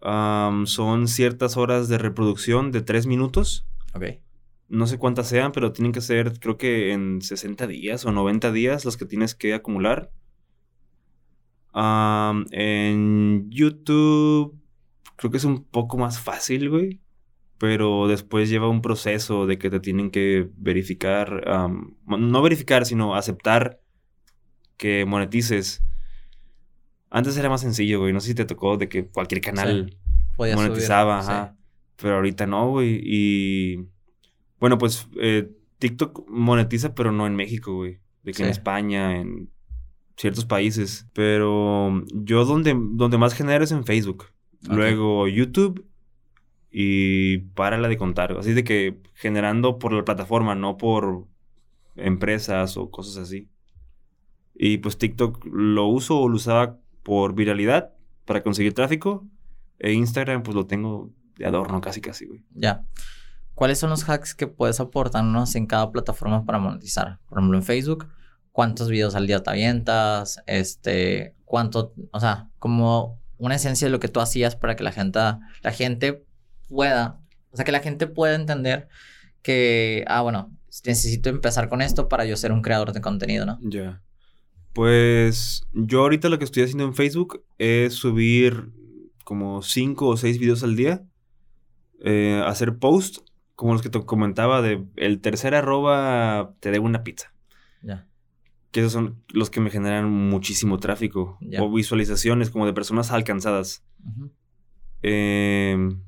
son 0.00 1.06
ciertas 1.06 1.58
horas 1.58 1.88
de 1.88 1.98
reproducción 1.98 2.72
de 2.72 2.80
3 2.80 3.06
minutos. 3.06 3.66
Ok 3.92 4.04
no 4.68 4.86
sé 4.86 4.98
cuántas 4.98 5.28
sean, 5.28 5.52
pero 5.52 5.72
tienen 5.72 5.92
que 5.92 6.00
ser, 6.00 6.38
creo 6.40 6.56
que 6.58 6.92
en 6.92 7.22
60 7.22 7.66
días 7.66 8.04
o 8.04 8.12
90 8.12 8.52
días 8.52 8.84
los 8.84 8.96
que 8.96 9.06
tienes 9.06 9.34
que 9.34 9.54
acumular. 9.54 10.10
en 11.74 13.50
YouTube, 13.50 14.58
creo 15.16 15.30
que 15.30 15.36
es 15.36 15.44
un 15.44 15.64
poco 15.64 15.98
más 15.98 16.20
fácil, 16.20 16.70
güey. 16.70 17.00
Pero 17.58 18.06
después 18.06 18.50
lleva 18.50 18.68
un 18.68 18.82
proceso 18.82 19.46
de 19.46 19.56
que 19.58 19.70
te 19.70 19.80
tienen 19.80 20.10
que 20.10 20.50
verificar, 20.56 21.42
no 22.06 22.42
verificar, 22.42 22.84
sino 22.84 23.14
aceptar 23.14 23.80
que 24.76 25.06
monetices. 25.06 25.82
Antes 27.08 27.36
era 27.38 27.48
más 27.48 27.62
sencillo, 27.62 28.00
güey. 28.00 28.12
No 28.12 28.20
sé 28.20 28.28
si 28.28 28.34
te 28.34 28.44
tocó 28.44 28.76
de 28.76 28.90
que 28.90 29.06
cualquier 29.08 29.40
canal 29.40 29.96
monetizaba, 30.36 31.56
Pero 31.96 32.16
ahorita 32.16 32.46
no, 32.46 32.68
güey. 32.68 33.00
Y 33.02 33.88
bueno, 34.58 34.78
pues 34.78 35.08
eh, 35.20 35.50
TikTok 35.78 36.28
monetiza, 36.28 36.94
pero 36.94 37.12
no 37.12 37.26
en 37.26 37.36
México, 37.36 37.74
güey. 37.74 38.00
De 38.22 38.32
que 38.32 38.42
en 38.42 38.48
España, 38.48 39.20
en 39.20 39.50
ciertos 40.16 40.44
países. 40.44 41.06
Pero 41.12 42.04
yo 42.12 42.44
donde, 42.44 42.74
donde 42.76 43.18
más 43.18 43.34
genero 43.34 43.64
es 43.64 43.72
en 43.72 43.84
Facebook. 43.84 44.26
Luego 44.68 45.28
YouTube 45.28 45.86
y 46.70 47.38
para 47.38 47.78
la 47.78 47.88
de 47.88 47.96
contar. 47.96 48.32
Así 48.32 48.52
de 48.52 48.64
que 48.64 49.00
generando 49.14 49.78
por 49.78 49.92
la 49.92 50.04
plataforma, 50.04 50.54
no 50.54 50.76
por 50.76 51.26
empresas 51.94 52.76
o 52.76 52.90
cosas 52.90 53.16
así. 53.16 53.48
Y 54.54 54.78
pues 54.78 54.98
TikTok 54.98 55.46
lo 55.52 55.86
uso 55.86 56.18
o 56.18 56.28
lo 56.28 56.36
usaba 56.36 56.78
por 57.02 57.34
viralidad 57.34 57.94
para 58.24 58.42
conseguir 58.42 58.74
tráfico. 58.74 59.26
E 59.78 59.92
Instagram 59.92 60.42
pues 60.42 60.54
lo 60.54 60.66
tengo 60.66 61.12
de 61.36 61.46
adorno 61.46 61.80
casi 61.80 62.00
casi, 62.00 62.26
güey. 62.26 62.42
Ya. 62.54 62.86
¿Cuáles 63.56 63.78
son 63.78 63.88
los 63.88 64.06
hacks 64.06 64.34
que 64.34 64.46
puedes 64.46 64.80
aportarnos 64.80 65.54
en 65.54 65.66
cada 65.66 65.90
plataforma 65.90 66.44
para 66.44 66.58
monetizar? 66.58 67.20
Por 67.26 67.38
ejemplo, 67.38 67.56
en 67.56 67.64
Facebook, 67.64 68.06
¿cuántos 68.52 68.90
videos 68.90 69.14
al 69.14 69.26
día 69.26 69.42
te 69.42 69.48
avientas? 69.48 70.42
Este, 70.46 71.34
¿cuánto, 71.46 71.94
o 72.10 72.20
sea, 72.20 72.50
como 72.58 73.18
una 73.38 73.54
esencia 73.54 73.86
de 73.86 73.92
lo 73.92 73.98
que 73.98 74.08
tú 74.08 74.20
hacías 74.20 74.56
para 74.56 74.76
que 74.76 74.84
la 74.84 74.92
gente, 74.92 75.20
la 75.62 75.72
gente 75.72 76.22
pueda, 76.68 77.18
o 77.50 77.56
sea, 77.56 77.64
que 77.64 77.72
la 77.72 77.80
gente 77.80 78.06
pueda 78.06 78.34
entender 78.34 78.88
que, 79.40 80.04
ah, 80.06 80.20
bueno, 80.20 80.54
necesito 80.84 81.30
empezar 81.30 81.70
con 81.70 81.80
esto 81.80 82.10
para 82.10 82.26
yo 82.26 82.36
ser 82.36 82.52
un 82.52 82.60
creador 82.60 82.92
de 82.92 83.00
contenido, 83.00 83.46
¿no? 83.46 83.58
Ya. 83.62 84.02
Pues 84.74 85.62
yo 85.72 86.00
ahorita 86.00 86.28
lo 86.28 86.38
que 86.38 86.44
estoy 86.44 86.64
haciendo 86.64 86.84
en 86.84 86.94
Facebook 86.94 87.42
es 87.56 87.94
subir 87.94 88.70
como 89.24 89.62
cinco 89.62 90.08
o 90.08 90.18
seis 90.18 90.38
videos 90.38 90.62
al 90.62 90.76
día, 90.76 91.06
eh, 92.04 92.42
hacer 92.44 92.76
posts 92.76 93.22
como 93.56 93.72
los 93.72 93.82
que 93.82 93.88
te 93.88 94.04
comentaba 94.04 94.62
de 94.62 94.84
el 94.96 95.20
tercer 95.20 95.54
arroba 95.54 96.54
te 96.60 96.70
debo 96.70 96.84
una 96.84 97.02
pizza. 97.02 97.32
Ya. 97.82 98.06
Que 98.70 98.80
esos 98.80 98.92
son 98.92 99.22
los 99.32 99.48
que 99.48 99.60
me 99.60 99.70
generan 99.70 100.10
muchísimo 100.10 100.78
tráfico. 100.78 101.38
O 101.58 101.72
visualizaciones 101.72 102.50
como 102.50 102.66
de 102.66 102.74
personas 102.74 103.10
alcanzadas. 103.10 103.82
Em, 105.02 106.02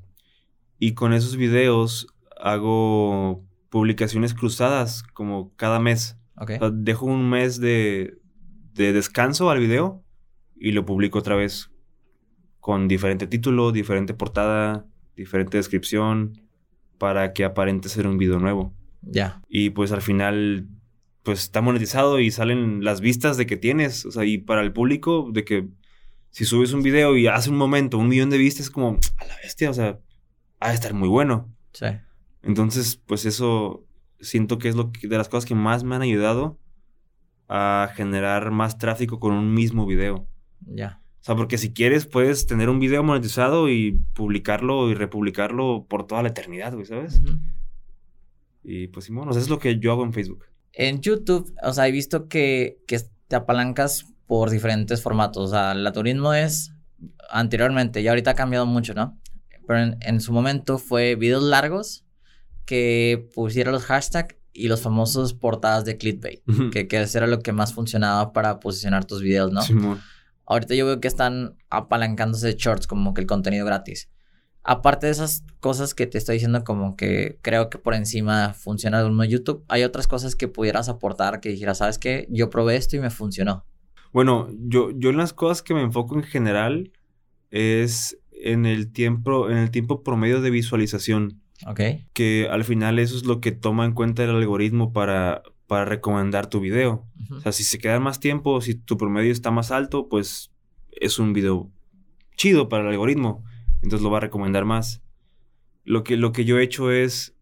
y 0.77 0.93
con 0.93 1.13
esos 1.13 1.35
videos 1.35 2.07
hago 2.39 3.43
publicaciones 3.69 4.35
cruzadas 4.35 5.01
como 5.01 5.51
cada 5.55 5.79
mes. 5.79 6.17
dejo 6.71 7.07
un 7.07 7.29
mes 7.29 7.59
de, 7.59 8.19
de 8.73 8.93
descanso 8.93 9.49
al 9.49 9.59
video 9.59 10.03
y 10.55 10.71
lo 10.71 10.85
publico 10.85 11.19
otra 11.19 11.35
vez 11.35 11.71
con 12.59 12.87
diferente 12.87 13.25
título, 13.25 13.71
diferente 13.71 14.13
portada, 14.13 14.85
diferente 15.15 15.57
descripción 15.57 16.48
para 16.99 17.33
que 17.33 17.43
aparente 17.43 17.89
ser 17.89 18.05
un 18.05 18.19
video 18.19 18.37
nuevo. 18.37 18.75
Ya. 19.01 19.41
Y 19.49 19.71
pues 19.71 19.91
al 19.91 20.03
final, 20.03 20.67
pues 21.23 21.39
está 21.39 21.61
monetizado 21.61 22.19
y 22.19 22.29
salen 22.29 22.83
las 22.83 23.01
vistas 23.01 23.37
de 23.37 23.47
que 23.47 23.57
tienes. 23.57 24.05
O 24.05 24.11
sea, 24.11 24.25
y 24.25 24.37
para 24.37 24.61
el 24.61 24.71
público, 24.71 25.29
de 25.31 25.43
que 25.43 25.67
si 26.29 26.45
subes 26.45 26.73
un 26.73 26.83
video 26.83 27.17
y 27.17 27.25
hace 27.25 27.49
un 27.49 27.57
momento 27.57 27.97
un 27.97 28.09
millón 28.09 28.29
de 28.29 28.37
vistas, 28.37 28.67
es 28.67 28.69
como 28.69 28.99
a 29.17 29.25
la 29.25 29.35
bestia, 29.41 29.71
o 29.71 29.73
sea, 29.73 29.99
ha 30.59 30.69
de 30.69 30.75
estar 30.75 30.93
muy 30.93 31.07
bueno. 31.07 31.51
Sí. 31.73 31.87
Entonces, 32.43 33.01
pues 33.05 33.25
eso 33.25 33.85
siento 34.19 34.59
que 34.59 34.69
es 34.69 34.75
lo 34.75 34.91
que, 34.91 35.07
de 35.07 35.17
las 35.17 35.29
cosas 35.29 35.47
que 35.47 35.55
más 35.55 35.83
me 35.83 35.95
han 35.95 36.01
ayudado 36.01 36.59
a 37.47 37.89
generar 37.95 38.51
más 38.51 38.77
tráfico 38.77 39.19
con 39.19 39.33
un 39.33 39.53
mismo 39.53 39.85
video. 39.85 40.27
Ya. 40.61 41.01
O 41.21 41.23
sea, 41.23 41.35
porque 41.35 41.57
si 41.57 41.73
quieres, 41.73 42.05
puedes 42.05 42.45
tener 42.45 42.69
un 42.69 42.79
video 42.79 43.03
monetizado 43.03 43.69
y 43.69 43.99
publicarlo 44.13 44.89
y 44.89 44.93
republicarlo 44.93 45.85
por 45.89 46.07
toda 46.07 46.23
la 46.23 46.29
eternidad, 46.29 46.73
güey, 46.73 46.85
¿sabes? 46.85 47.21
Y 48.63 48.87
pues, 48.87 49.05
sí, 49.05 49.13
bueno, 49.13 49.31
eso 49.31 49.39
es 49.39 49.49
lo 49.49 49.59
que 49.59 49.79
yo 49.79 49.91
hago 49.91 50.05
en 50.05 50.13
Facebook. 50.13 50.45
En 50.71 51.01
YouTube, 51.01 51.53
o 51.61 51.73
sea, 51.73 51.87
he 51.87 51.91
visto 51.91 52.29
que, 52.29 52.79
que 52.87 53.01
te 53.27 53.35
apalancas 53.35 54.05
por 54.27 54.49
diferentes 54.49 55.01
formatos. 55.01 55.49
O 55.49 55.51
sea, 55.51 55.73
el 55.73 55.85
algoritmo 55.85 56.33
es 56.33 56.71
anteriormente, 57.29 58.01
y 58.01 58.07
ahorita 58.07 58.31
ha 58.31 58.35
cambiado 58.35 58.65
mucho, 58.65 58.93
¿no? 58.93 59.17
Pero 59.67 59.95
en, 59.99 60.21
su 60.21 60.31
momento 60.33 60.77
fue 60.77 61.15
videos 61.15 61.43
largos 61.43 62.05
que 62.65 63.29
pusiera 63.35 63.71
los 63.71 63.83
hashtags 63.85 64.35
y 64.53 64.67
los 64.67 64.81
famosos 64.81 65.33
portadas 65.33 65.85
de 65.85 65.97
clickbait, 65.97 66.41
que, 66.71 66.87
que 66.87 67.01
eso 67.01 67.17
era 67.17 67.27
lo 67.27 67.39
que 67.39 67.51
más 67.51 67.73
funcionaba 67.73 68.33
para 68.33 68.59
posicionar 68.59 69.05
tus 69.05 69.21
videos, 69.21 69.51
¿no? 69.51 69.61
Simón. 69.61 70.01
Ahorita 70.49 70.73
yo 70.73 70.87
veo 70.87 70.99
que 70.99 71.07
están 71.07 71.55
apalancándose 71.69 72.47
de 72.47 72.55
shorts, 72.55 72.87
como 72.87 73.13
que 73.13 73.21
el 73.21 73.27
contenido 73.27 73.67
gratis. 73.67 74.09
Aparte 74.63 75.05
de 75.05 75.11
esas 75.11 75.45
cosas 75.59 75.93
que 75.93 76.07
te 76.07 76.17
estoy 76.17 76.33
diciendo, 76.35 76.63
como 76.63 76.95
que 76.97 77.37
creo 77.43 77.69
que 77.69 77.77
por 77.77 77.93
encima 77.93 78.53
funciona 78.55 79.03
de 79.03 79.27
YouTube, 79.27 79.63
hay 79.67 79.83
otras 79.83 80.07
cosas 80.07 80.35
que 80.35 80.47
pudieras 80.47 80.89
aportar 80.89 81.39
que 81.39 81.49
dijeras, 81.49 81.77
¿sabes 81.77 81.99
qué? 81.99 82.27
Yo 82.31 82.49
probé 82.49 82.77
esto 82.77 82.95
y 82.95 82.99
me 82.99 83.11
funcionó. 83.11 83.63
Bueno, 84.11 84.49
yo, 84.51 84.89
yo 84.89 85.11
en 85.11 85.17
las 85.17 85.33
cosas 85.33 85.61
que 85.61 85.75
me 85.75 85.83
enfoco 85.83 86.15
en 86.15 86.23
general 86.23 86.91
es 87.51 88.17
en 88.31 88.65
el 88.65 88.91
tiempo, 88.91 89.51
en 89.51 89.57
el 89.57 89.69
tiempo 89.69 90.03
promedio 90.03 90.41
de 90.41 90.49
visualización. 90.49 91.43
Ok. 91.67 91.81
Que 92.13 92.47
al 92.49 92.63
final 92.63 92.97
eso 92.97 93.15
es 93.15 93.25
lo 93.25 93.39
que 93.39 93.51
toma 93.51 93.85
en 93.85 93.93
cuenta 93.93 94.23
el 94.23 94.31
algoritmo 94.31 94.93
para, 94.93 95.43
para 95.69 95.85
recomendar 95.85 96.49
tu 96.49 96.59
video. 96.59 97.07
O 97.31 97.39
sea, 97.39 97.53
si 97.53 97.63
se 97.63 97.77
queda 97.77 98.01
más 98.01 98.19
tiempo, 98.19 98.59
si 98.59 98.75
tu 98.75 98.97
promedio 98.97 99.31
está 99.31 99.51
más 99.51 99.71
alto, 99.71 100.09
pues 100.09 100.51
es 100.91 101.19
un 101.19 101.31
video 101.31 101.71
chido 102.35 102.67
para 102.67 102.83
el 102.83 102.89
algoritmo. 102.89 103.45
Entonces 103.81 104.01
lo 104.01 104.11
va 104.11 104.17
a 104.17 104.21
recomendar 104.21 104.65
más. 104.65 105.01
Lo 105.85 106.03
que, 106.03 106.17
lo 106.17 106.33
que 106.33 106.43
yo 106.43 106.59
he 106.59 106.63
hecho 106.63 106.91
es 106.91 107.35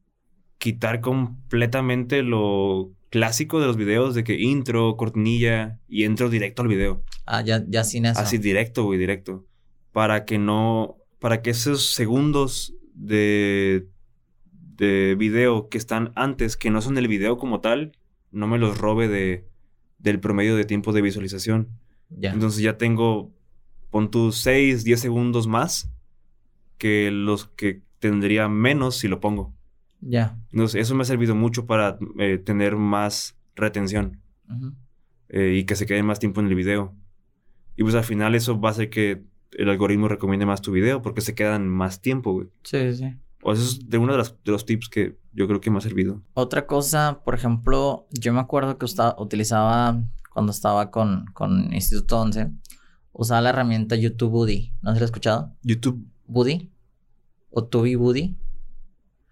quitar 0.60 1.02
completamente 1.02 2.22
lo, 2.22 2.92
clásico 3.10 3.60
de 3.60 3.68
los 3.68 3.78
videos 3.78 4.14
de 4.14 4.24
que 4.24 4.40
intro, 4.40 4.96
cortinilla 4.98 5.80
y 5.88 6.04
entro 6.04 6.30
directo 6.30 6.62
al 6.62 6.68
video. 6.68 7.04
Ah, 7.26 7.42
ya, 7.42 7.64
ya 7.68 7.84
sin 7.84 8.06
eso. 8.06 8.20
Así 8.20 8.38
directo, 8.38 8.84
güey, 8.84 9.00
directo. 9.00 9.46
Para 9.92 10.26
que 10.26 10.38
no, 10.38 10.98
para 11.20 11.42
que 11.42 11.52
esos 11.52 11.94
segundos 11.94 12.76
de, 12.94 13.88
de 14.76 15.16
video 15.18 15.70
que 15.70 15.78
están 15.78 16.12
antes, 16.16 16.58
que 16.58 16.70
no 16.70 16.82
son 16.82 16.98
el 16.98 17.08
video 17.08 17.38
como 17.38 17.62
tal, 17.62 17.97
no 18.32 18.48
me 18.48 18.58
los 18.58 18.78
robe 18.78 19.08
de, 19.08 19.48
del 20.00 20.20
promedio 20.20 20.56
de 20.56 20.66
tiempo 20.66 20.94
de 20.94 21.02
visualización. 21.02 21.70
Ya. 22.10 22.32
Entonces 22.32 22.62
ya 22.62 22.78
tengo, 22.78 23.34
pon 23.90 24.12
tus 24.12 24.38
6, 24.38 24.84
10 24.84 25.00
segundos 25.00 25.48
más 25.48 25.92
que 26.78 27.12
los 27.12 27.46
que 27.46 27.82
tendría 28.00 28.48
menos 28.48 28.98
si 28.98 29.08
lo 29.08 29.20
pongo. 29.20 29.54
Ya. 30.02 30.38
Entonces 30.52 30.82
eso 30.82 30.96
me 30.96 31.02
ha 31.02 31.06
servido 31.06 31.36
mucho 31.36 31.66
para 31.66 31.98
eh, 32.20 32.38
tener 32.38 32.76
más 32.76 33.38
retención 33.56 34.22
eh, 35.30 35.56
y 35.58 35.64
que 35.66 35.76
se 35.76 35.86
quede 35.86 36.04
más 36.04 36.20
tiempo 36.20 36.40
en 36.40 36.48
el 36.48 36.56
video. 36.56 36.96
Y 37.76 37.84
pues 37.84 37.96
al 37.96 38.04
final 38.04 38.36
eso 38.36 38.60
va 38.60 38.70
a 38.70 38.72
hacer 38.72 38.90
que 38.90 39.24
el 39.52 39.70
algoritmo 39.70 40.08
recomiende 40.08 40.46
más 40.46 40.62
tu 40.62 40.72
video 40.72 41.02
porque 41.02 41.22
se 41.22 41.36
quedan 41.36 41.68
más 41.68 42.02
tiempo, 42.02 42.34
güey. 42.34 42.48
Sí, 42.64 42.94
sí. 42.94 43.16
O 43.50 43.54
eso 43.54 43.64
es 43.64 43.90
de 43.90 43.98
uno 43.98 44.12
de, 44.12 44.18
las- 44.18 44.36
de 44.44 44.52
los 44.52 44.66
tips 44.66 44.90
que 44.90 45.18
yo 45.32 45.48
creo 45.48 45.62
que 45.62 45.70
me 45.72 45.78
ha 45.78 45.82
servido. 45.82 46.22
Otra 46.34 46.68
cosa, 46.68 47.22
por 47.24 47.34
ejemplo, 47.34 48.06
yo 48.12 48.34
me 48.34 48.42
acuerdo 48.42 48.78
que 48.78 48.84
usta- 48.84 49.16
utilizaba 49.18 50.04
cuando 50.34 50.52
estaba 50.52 50.92
con, 50.92 51.26
con 51.34 51.74
Instituto 51.74 52.20
11, 52.20 52.52
usaba 53.14 53.40
la 53.42 53.50
herramienta 53.52 53.96
YouTube 53.96 54.32
Buddy. 54.32 54.74
¿No 54.82 54.92
se 54.94 55.00
la 55.00 55.06
has 55.06 55.10
escuchado? 55.12 55.56
YouTube. 55.64 56.06
Buddy. 56.26 56.72
O 57.50 57.64
Tubi 57.64 57.96
Buddy. 57.96 58.36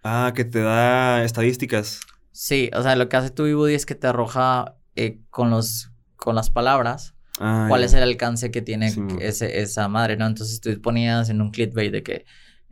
Ah, 0.03 0.31
que 0.33 0.45
te 0.45 0.61
da 0.61 1.23
estadísticas. 1.23 1.99
Sí, 2.31 2.69
o 2.73 2.81
sea, 2.83 2.95
lo 2.95 3.09
que 3.09 3.17
hace 3.17 3.31
Tubi 3.31 3.53
Buddy 3.53 3.73
es 3.73 3.85
que 3.85 3.95
te 3.95 4.07
arroja 4.07 4.77
eh, 4.95 5.19
con 5.29 5.49
los 5.49 5.91
con 6.15 6.35
las 6.35 6.49
palabras 6.49 7.13
Ah, 7.39 7.65
cuál 7.67 7.81
ya. 7.81 7.87
es 7.87 7.93
el 7.93 8.01
alcance 8.03 8.49
que 8.49 8.61
tiene 8.61 8.93
ese, 9.19 9.59
esa 9.61 9.89
madre, 9.89 10.15
¿no? 10.15 10.25
Entonces 10.25 10.61
tú 10.61 10.81
ponías 10.81 11.29
en 11.29 11.41
un 11.41 11.51
clickbait 11.51 11.91
de 11.91 12.01
que 12.01 12.25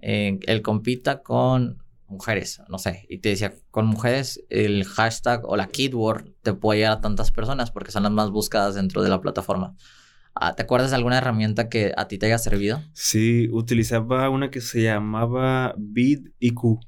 eh, 0.06 0.38
él 0.48 0.62
compita 0.62 1.24
con 1.24 1.82
mujeres, 2.08 2.62
no 2.68 2.78
sé, 2.78 3.06
y 3.10 3.20
te 3.20 3.30
decía, 3.30 3.54
con 3.72 3.86
mujeres 3.88 4.44
el 4.50 4.84
hashtag 4.84 5.42
o 5.46 5.56
la 5.56 5.68
keyword 5.68 6.30
te 6.42 6.54
puede 6.54 6.80
llegar 6.80 6.98
a 6.98 7.02
tantas 7.02 7.32
personas 7.32 7.72
porque 7.72 7.92
son 7.92 8.04
las 8.04 8.12
más 8.12 8.30
buscadas 8.30 8.76
dentro 8.76 9.02
de 9.02 9.10
la 9.10 9.22
plataforma. 9.22 9.76
Ah, 10.36 10.56
¿Te 10.56 10.64
acuerdas 10.64 10.90
de 10.90 10.98
alguna 10.98 11.20
herramienta 11.20 11.70
que 11.70 11.94
a 11.96 12.08
ti 12.08 12.18
te 12.18 12.26
haya 12.26 12.38
servido? 12.38 12.82
Sí, 12.92 13.48
utilizaba 13.52 14.30
una 14.30 14.52
que 14.52 14.62
se 14.62 14.82
llamaba 14.82 15.74
BidIQ. 15.78 16.80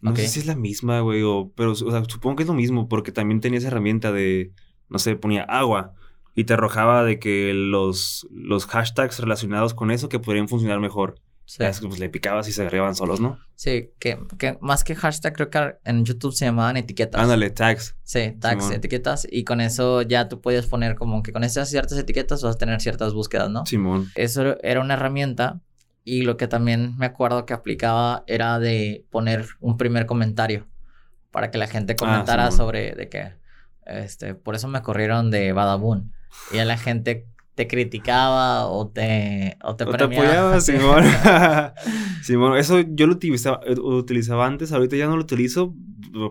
No 0.00 0.16
sé 0.16 0.28
si 0.28 0.40
es 0.40 0.46
la 0.46 0.56
misma, 0.56 1.00
güey, 1.00 1.22
o, 1.22 1.52
pero 1.54 1.72
o 1.72 1.74
sea, 1.74 2.02
supongo 2.08 2.36
que 2.36 2.42
es 2.42 2.48
lo 2.48 2.54
mismo 2.54 2.88
porque 2.88 3.12
también 3.12 3.40
tenía 3.40 3.58
esa 3.58 3.68
herramienta 3.68 4.10
de, 4.10 4.52
no 4.88 4.98
sé, 4.98 5.16
ponía 5.16 5.42
agua 5.42 5.94
y 6.34 6.44
te 6.44 6.54
arrojaba 6.54 7.04
de 7.04 7.18
que 7.18 7.52
los, 7.54 8.26
los 8.32 8.66
hashtags 8.66 9.20
relacionados 9.20 9.74
con 9.74 9.90
eso 9.90 10.08
que 10.08 10.18
podrían 10.18 10.48
funcionar 10.48 10.80
mejor. 10.80 11.20
Sí, 11.48 11.58
que, 11.60 11.88
pues 11.88 11.98
le 11.98 12.10
picabas 12.10 12.46
y 12.46 12.52
se 12.52 12.60
agregaban 12.60 12.94
solos, 12.94 13.20
¿no? 13.20 13.38
sí 13.54 13.90
que, 13.98 14.18
que 14.38 14.58
más 14.60 14.84
que 14.84 14.94
hashtag 14.94 15.32
creo 15.32 15.48
que 15.48 15.76
en 15.84 16.04
YouTube 16.04 16.34
se 16.34 16.44
llamaban 16.44 16.76
etiquetas. 16.76 17.22
Ándale, 17.22 17.48
tags. 17.48 17.96
Sí, 18.02 18.36
tags, 18.38 18.64
Simón. 18.64 18.76
etiquetas. 18.76 19.26
Y 19.30 19.44
con 19.44 19.62
eso 19.62 20.02
ya 20.02 20.28
tú 20.28 20.42
puedes 20.42 20.66
poner 20.66 20.94
como 20.94 21.22
que 21.22 21.32
con 21.32 21.44
esas 21.44 21.70
ciertas 21.70 21.96
etiquetas 21.96 22.42
vas 22.42 22.56
a 22.56 22.58
tener 22.58 22.82
ciertas 22.82 23.14
búsquedas, 23.14 23.48
¿no? 23.48 23.64
Simón. 23.64 24.10
Eso 24.14 24.62
era 24.62 24.80
una 24.82 24.92
herramienta. 24.94 25.62
Y 26.04 26.20
lo 26.22 26.36
que 26.36 26.48
también 26.48 26.96
me 26.98 27.06
acuerdo 27.06 27.46
que 27.46 27.54
aplicaba 27.54 28.24
era 28.26 28.58
de 28.58 29.06
poner 29.10 29.46
un 29.60 29.78
primer 29.78 30.04
comentario 30.04 30.66
para 31.30 31.50
que 31.50 31.56
la 31.56 31.66
gente 31.66 31.96
comentara 31.96 32.48
Ah, 32.48 32.50
sobre 32.50 32.94
de 32.94 33.08
que, 33.08 33.32
este, 33.86 34.34
por 34.34 34.54
eso 34.54 34.68
me 34.68 34.82
corrieron 34.82 35.30
de 35.30 35.52
Badabun. 35.54 36.12
Y 36.52 36.56
ya 36.56 36.66
la 36.66 36.76
gente 36.76 37.26
te 37.58 37.66
criticaba 37.66 38.66
o 38.66 38.86
te, 38.86 39.58
o 39.64 39.74
te 39.74 39.84
¿No 39.84 39.90
te 39.94 40.04
apoyaba. 40.04 40.60
Simón? 40.60 41.02
Simón, 42.22 42.56
eso 42.56 42.78
yo 42.78 43.08
lo 43.08 43.14
utilizaba, 43.14 43.60
utilizaba 43.82 44.46
antes, 44.46 44.70
ahorita 44.70 44.94
ya 44.94 45.08
no 45.08 45.16
lo 45.16 45.22
utilizo 45.22 45.74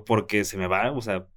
porque 0.05 0.45
se 0.45 0.55
me 0.55 0.67
va, 0.67 0.89
o 0.93 1.01
sea, 1.01 1.27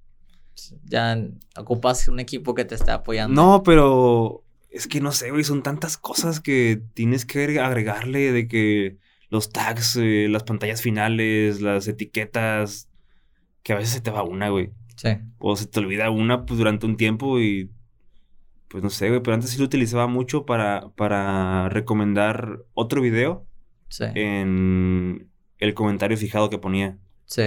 Ya 0.85 1.21
ocupas 1.57 2.07
un 2.07 2.21
equipo 2.21 2.55
que 2.55 2.63
te 2.63 2.75
esté 2.75 2.91
apoyando. 2.91 3.35
No, 3.35 3.63
pero 3.63 4.45
es 4.69 4.87
que 4.87 5.01
no 5.01 5.11
sé, 5.11 5.29
güey, 5.31 5.43
son 5.43 5.61
tantas 5.61 5.97
cosas 5.97 6.39
que 6.39 6.81
tienes 6.93 7.25
que 7.25 7.59
agregarle 7.59 8.31
de 8.31 8.47
que 8.47 8.97
los 9.27 9.49
tags, 9.49 9.97
eh, 9.97 10.27
las 10.29 10.43
pantallas 10.43 10.81
finales, 10.81 11.59
las 11.59 11.85
etiquetas, 11.89 12.87
que 13.61 13.73
a 13.73 13.75
veces 13.75 13.95
se 13.95 13.99
te 13.99 14.09
va 14.09 14.23
una, 14.23 14.47
güey. 14.47 14.71
Sí. 14.95 15.09
O 15.37 15.57
se 15.57 15.65
te 15.67 15.79
olvida 15.81 16.09
una 16.11 16.45
pues, 16.45 16.57
durante 16.57 16.85
un 16.85 16.95
tiempo 16.95 17.41
y 17.41 17.69
pues 18.71 18.83
no 18.83 18.89
sé, 18.89 19.09
güey, 19.09 19.21
pero 19.21 19.33
antes 19.35 19.49
sí 19.51 19.59
lo 19.59 19.65
utilizaba 19.65 20.07
mucho 20.07 20.45
para, 20.45 20.89
para 20.95 21.67
recomendar 21.69 22.59
otro 22.73 23.01
video 23.01 23.45
Sí. 23.89 24.05
en 24.15 25.29
el 25.57 25.73
comentario 25.73 26.17
fijado 26.17 26.49
que 26.49 26.57
ponía. 26.57 26.97
Sí. 27.25 27.43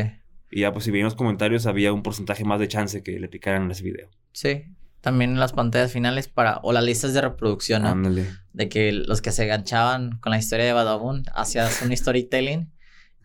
Y 0.51 0.61
ya, 0.61 0.73
pues 0.73 0.85
si 0.85 0.91
veían 0.91 1.07
los 1.07 1.15
comentarios, 1.15 1.67
había 1.67 1.93
un 1.93 2.03
porcentaje 2.03 2.45
más 2.45 2.61
de 2.61 2.69
chance 2.69 3.03
que 3.03 3.19
le 3.19 3.29
picaran 3.29 3.71
ese 3.71 3.83
video. 3.83 4.11
Sí. 4.33 4.65
También 5.01 5.39
las 5.41 5.53
pantallas 5.53 5.93
finales 5.93 6.29
para, 6.29 6.61
o 6.63 6.73
las 6.73 6.85
listas 6.85 7.13
de 7.15 7.21
reproducción, 7.23 7.83
¿no? 7.83 7.89
Ándale. 7.89 8.27
De 8.53 8.69
que 8.69 8.93
los 8.93 9.21
que 9.23 9.33
se 9.33 9.45
enganchaban 9.45 10.19
con 10.19 10.31
la 10.33 10.39
historia 10.39 10.65
de 10.67 10.73
Badabun, 10.73 11.25
hacías 11.35 11.83
un 11.83 11.95
storytelling 11.97 12.71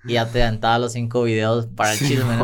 y 0.05 0.13
ya 0.13 0.29
te 0.29 0.41
aventaba 0.43 0.79
los 0.79 0.93
cinco 0.93 1.23
videos 1.23 1.67
para 1.67 1.93
el 1.93 1.99
chisme. 2.07 2.35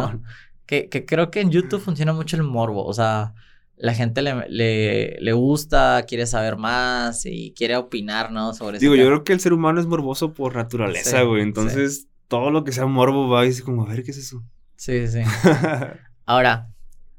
Que, 0.65 0.89
que 0.89 1.05
creo 1.05 1.31
que 1.31 1.41
en 1.41 1.51
YouTube 1.51 1.81
funciona 1.81 2.11
mucho 2.13 2.35
el 2.37 2.43
morbo, 2.43 2.85
o 2.85 2.93
sea, 2.93 3.33
la 3.77 3.93
gente 3.93 4.21
le, 4.21 4.47
le, 4.49 5.17
le 5.19 5.33
gusta, 5.33 6.03
quiere 6.07 6.25
saber 6.27 6.57
más 6.57 7.25
y 7.25 7.53
quiere 7.55 7.75
opinar, 7.77 8.31
¿no? 8.31 8.53
Sobre 8.53 8.79
Digo, 8.79 8.95
yo 8.95 9.03
tema. 9.03 9.15
creo 9.15 9.23
que 9.23 9.33
el 9.33 9.39
ser 9.39 9.53
humano 9.53 9.79
es 9.79 9.85
morboso 9.88 10.33
por 10.33 10.55
naturaleza, 10.55 11.21
güey. 11.23 11.41
sí. 11.41 11.47
Entonces, 11.47 12.07
todo 12.27 12.51
lo 12.51 12.63
que 12.63 12.71
sea 12.71 12.85
morbo 12.85 13.27
va 13.29 13.41
a 13.41 13.43
decir 13.43 13.63
como, 13.63 13.83
a 13.85 13.89
ver, 13.89 14.03
¿qué 14.03 14.11
es 14.11 14.17
eso? 14.17 14.43
Sí, 14.77 15.07
sí. 15.07 15.19
Ahora, 16.25 16.69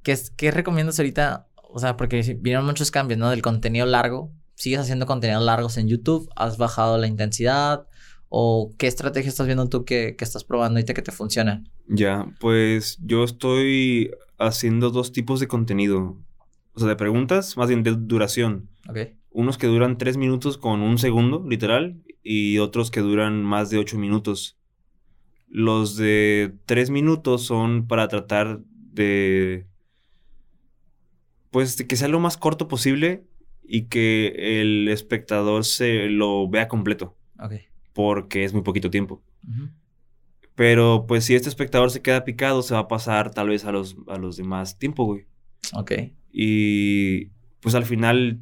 ¿qué, 0.02 0.16
¿qué 0.36 0.50
recomiendas 0.50 0.98
ahorita? 0.98 1.48
O 1.54 1.78
sea, 1.78 1.96
porque 1.96 2.20
vinieron 2.40 2.64
muchos 2.66 2.90
cambios, 2.90 3.18
¿no? 3.18 3.30
Del 3.30 3.42
contenido 3.42 3.86
largo. 3.86 4.32
¿Sigues 4.54 4.80
haciendo 4.80 5.06
contenidos 5.06 5.44
largos 5.44 5.76
en 5.76 5.88
YouTube? 5.88 6.30
¿Has 6.34 6.56
bajado 6.56 6.96
la 6.98 7.06
intensidad? 7.06 7.86
¿O 8.28 8.72
qué 8.78 8.86
estrategia 8.86 9.28
estás 9.28 9.46
viendo 9.46 9.68
tú 9.68 9.84
que, 9.84 10.16
que 10.16 10.24
estás 10.24 10.44
probando 10.44 10.78
ahorita 10.78 10.94
que 10.94 11.02
te 11.02 11.12
funcionan? 11.12 11.68
ya, 11.88 12.26
pues 12.40 12.98
yo 13.00 13.22
estoy 13.22 14.10
haciendo 14.38 14.90
dos 14.90 15.12
tipos 15.12 15.38
de 15.40 15.46
contenido. 15.48 16.16
O 16.76 16.80
sea, 16.80 16.88
de 16.88 16.96
preguntas, 16.96 17.56
más 17.56 17.68
bien 17.68 17.82
de 17.82 17.96
duración. 17.96 18.68
¿Ok? 18.88 18.98
Unos 19.30 19.58
que 19.58 19.66
duran 19.66 19.98
tres 19.98 20.16
minutos 20.16 20.56
con 20.58 20.80
un 20.82 20.98
segundo, 20.98 21.44
literal, 21.46 22.02
y 22.22 22.58
otros 22.58 22.90
que 22.90 23.00
duran 23.00 23.42
más 23.42 23.70
de 23.70 23.78
ocho 23.78 23.98
minutos. 23.98 24.58
Los 25.48 25.96
de 25.96 26.54
tres 26.66 26.90
minutos 26.90 27.42
son 27.42 27.86
para 27.86 28.08
tratar 28.08 28.60
de... 28.92 29.66
Pues 31.50 31.76
de 31.76 31.86
que 31.86 31.96
sea 31.96 32.08
lo 32.08 32.20
más 32.20 32.36
corto 32.36 32.68
posible 32.68 33.24
y 33.64 33.84
que 33.84 34.60
el 34.60 34.88
espectador 34.88 35.64
se 35.64 36.06
lo 36.08 36.48
vea 36.48 36.68
completo. 36.68 37.16
Ok. 37.38 37.52
porque 37.92 38.44
es 38.44 38.52
muy 38.52 38.62
poquito 38.62 38.90
tiempo. 38.90 39.22
Pero 40.54 41.06
pues 41.08 41.24
si 41.24 41.34
este 41.34 41.48
espectador 41.48 41.90
se 41.90 42.02
queda 42.02 42.24
picado, 42.24 42.62
se 42.62 42.74
va 42.74 42.80
a 42.80 42.88
pasar 42.88 43.30
tal 43.30 43.48
vez 43.48 43.64
a 43.64 43.72
los, 43.72 43.96
a 44.06 44.18
los 44.18 44.36
demás 44.36 44.78
tiempo, 44.78 45.04
güey. 45.04 45.26
Ok. 45.72 45.92
Y 46.38 47.30
pues 47.60 47.74
al 47.74 47.86
final 47.86 48.40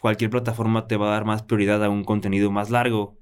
cualquier 0.00 0.28
plataforma 0.30 0.88
te 0.88 0.96
va 0.96 1.06
a 1.06 1.10
dar 1.12 1.24
más 1.24 1.44
prioridad 1.44 1.84
a 1.84 1.88
un 1.88 2.02
contenido 2.02 2.50
más 2.50 2.70
largo 2.70 3.16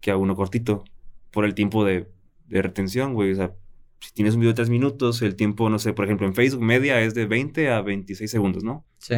que 0.00 0.10
a 0.10 0.16
uno 0.16 0.34
cortito 0.34 0.82
por 1.30 1.44
el 1.44 1.54
tiempo 1.54 1.84
de, 1.84 2.08
de 2.48 2.62
retención, 2.62 3.14
güey. 3.14 3.30
O 3.30 3.36
sea, 3.36 3.54
si 4.00 4.12
tienes 4.12 4.34
un 4.34 4.40
video 4.40 4.50
de 4.52 4.56
tres 4.56 4.70
minutos, 4.70 5.22
el 5.22 5.36
tiempo, 5.36 5.70
no 5.70 5.78
sé, 5.78 5.92
por 5.92 6.04
ejemplo, 6.04 6.26
en 6.26 6.34
Facebook 6.34 6.62
media 6.62 7.00
es 7.00 7.14
de 7.14 7.26
20 7.26 7.70
a 7.70 7.80
26 7.80 8.28
segundos, 8.30 8.64
¿no? 8.64 8.84
Sí. 8.98 9.14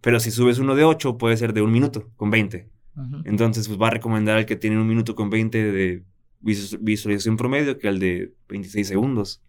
Pero 0.00 0.20
si 0.20 0.30
subes 0.30 0.58
uno 0.58 0.74
de 0.74 0.84
8, 0.84 1.18
puede 1.18 1.36
ser 1.36 1.52
de 1.52 1.60
un 1.62 1.70
minuto 1.72 2.08
con 2.16 2.30
20. 2.30 2.68
Ujú. 2.96 3.22
Entonces, 3.26 3.68
pues 3.68 3.78
va 3.80 3.88
a 3.88 3.90
recomendar 3.90 4.38
al 4.38 4.46
que 4.46 4.56
tiene 4.56 4.80
un 4.80 4.86
minuto 4.88 5.14
con 5.14 5.28
20 5.28 5.70
de 5.72 6.02
visu- 6.42 6.78
visualización 6.80 7.36
promedio 7.36 7.78
que 7.78 7.88
al 7.88 7.98
de 7.98 8.32
26 8.48 8.88
segundos. 8.88 9.42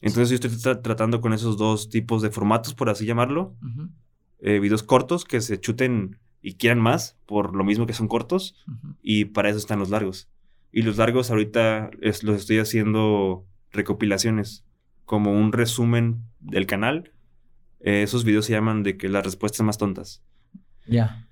Entonces, 0.00 0.30
yo 0.30 0.34
estoy 0.48 0.50
tra- 0.74 0.80
tratando 0.82 1.20
con 1.20 1.32
esos 1.32 1.56
dos 1.58 1.88
tipos 1.90 2.22
de 2.22 2.30
formatos, 2.30 2.74
por 2.74 2.88
así 2.88 3.04
llamarlo. 3.06 3.54
Eh, 4.40 4.58
videos 4.58 4.82
cortos 4.82 5.24
que 5.24 5.40
se 5.40 5.60
chuten 5.60 6.18
y 6.42 6.54
quieran 6.54 6.80
más, 6.80 7.18
por 7.26 7.54
lo 7.54 7.64
mismo 7.64 7.86
que 7.86 7.92
son 7.92 8.08
cortos. 8.08 8.54
Y 9.02 9.26
para 9.26 9.50
eso 9.50 9.58
están 9.58 9.78
los 9.78 9.90
largos. 9.90 10.28
Y 10.72 10.82
los 10.82 10.96
largos 10.96 11.30
ahorita 11.30 11.90
es- 12.00 12.22
los 12.22 12.36
estoy 12.36 12.58
haciendo 12.58 13.44
recopilaciones, 13.72 14.64
como 15.04 15.32
un 15.32 15.52
resumen 15.52 16.22
del 16.40 16.66
canal. 16.66 17.12
Eh, 17.80 18.02
esos 18.02 18.24
videos 18.24 18.46
se 18.46 18.52
llaman 18.52 18.82
de 18.82 18.96
que 18.96 19.08
las 19.08 19.24
respuestas 19.24 19.64
más 19.66 19.78
tontas. 19.78 20.22
Ya. 20.86 21.26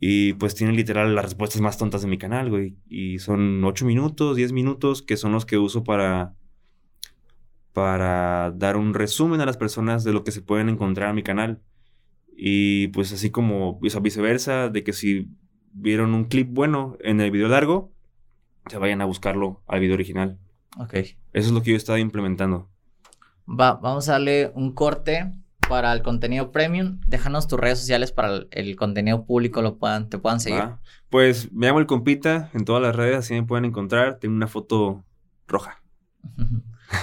Y 0.00 0.34
pues 0.34 0.54
tienen 0.54 0.76
literal 0.76 1.14
las 1.14 1.24
respuestas 1.24 1.60
más 1.60 1.78
tontas 1.78 2.02
de 2.02 2.08
mi 2.08 2.18
canal, 2.18 2.50
güey. 2.50 2.76
Y 2.88 3.18
son 3.20 3.64
8 3.64 3.86
minutos, 3.86 4.36
10 4.36 4.52
minutos, 4.52 5.02
que 5.02 5.16
son 5.16 5.32
los 5.32 5.46
que 5.46 5.56
uso 5.58 5.82
para... 5.82 6.34
para 7.74 8.52
dar 8.52 8.76
un 8.76 8.94
resumen 8.94 9.40
a 9.40 9.46
las 9.46 9.56
personas 9.58 10.04
de 10.04 10.12
lo 10.12 10.24
que 10.24 10.30
se 10.30 10.40
pueden 10.40 10.70
encontrar 10.70 11.10
en 11.10 11.16
mi 11.16 11.22
canal. 11.22 11.60
Y 12.36 12.88
pues 12.88 13.12
así 13.12 13.30
como 13.30 13.78
viceversa, 13.80 14.68
de 14.68 14.84
que 14.84 14.92
si 14.92 15.28
vieron 15.72 16.14
un 16.14 16.26
clip 16.26 16.48
bueno 16.50 16.96
en 17.00 17.20
el 17.20 17.32
video 17.32 17.48
largo, 17.48 17.92
se 18.70 18.78
vayan 18.78 19.00
a 19.00 19.04
buscarlo 19.04 19.62
al 19.66 19.80
video 19.80 19.94
original. 19.94 20.38
Ok. 20.78 20.94
Eso 20.94 21.16
es 21.32 21.50
lo 21.50 21.62
que 21.62 21.70
yo 21.70 21.74
he 21.74 21.76
estado 21.76 21.98
implementando. 21.98 22.70
Va, 23.46 23.74
vamos 23.74 24.08
a 24.08 24.12
darle 24.12 24.52
un 24.54 24.72
corte 24.72 25.32
para 25.68 25.92
el 25.92 26.02
contenido 26.02 26.52
premium. 26.52 27.00
Déjanos 27.08 27.48
tus 27.48 27.58
redes 27.58 27.80
sociales 27.80 28.12
para 28.12 28.44
el, 28.52 28.76
contenido 28.76 29.26
público 29.26 29.62
lo 29.62 29.78
puedan, 29.78 30.08
te 30.08 30.18
puedan 30.18 30.38
seguir. 30.38 30.62
Pues 31.10 31.52
me 31.52 31.66
llamo 31.66 31.80
el 31.80 31.86
compita 31.86 32.50
en 32.54 32.64
todas 32.64 32.82
las 32.82 32.94
redes, 32.94 33.16
así 33.16 33.34
me 33.34 33.42
pueden 33.42 33.64
encontrar. 33.64 34.20
Tengo 34.20 34.36
una 34.36 34.46
foto 34.46 35.04
roja. 35.48 35.82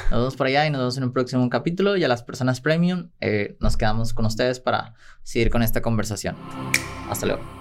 Nos 0.10 0.19
vemos 0.19 0.36
por 0.36 0.47
allá 0.47 0.65
y 0.65 0.69
nos 0.69 0.80
vemos 0.80 0.97
en 0.97 1.04
un 1.04 1.13
próximo 1.13 1.49
capítulo. 1.49 1.97
Y 1.97 2.04
a 2.04 2.08
las 2.08 2.23
personas 2.23 2.62
premium, 2.62 3.10
eh, 3.19 3.58
nos 3.60 3.77
quedamos 3.77 4.13
con 4.13 4.25
ustedes 4.25 4.60
para 4.60 4.93
seguir 5.23 5.49
con 5.49 5.63
esta 5.63 5.82
conversación. 5.82 6.36
Hasta 7.10 7.25
luego. 7.25 7.61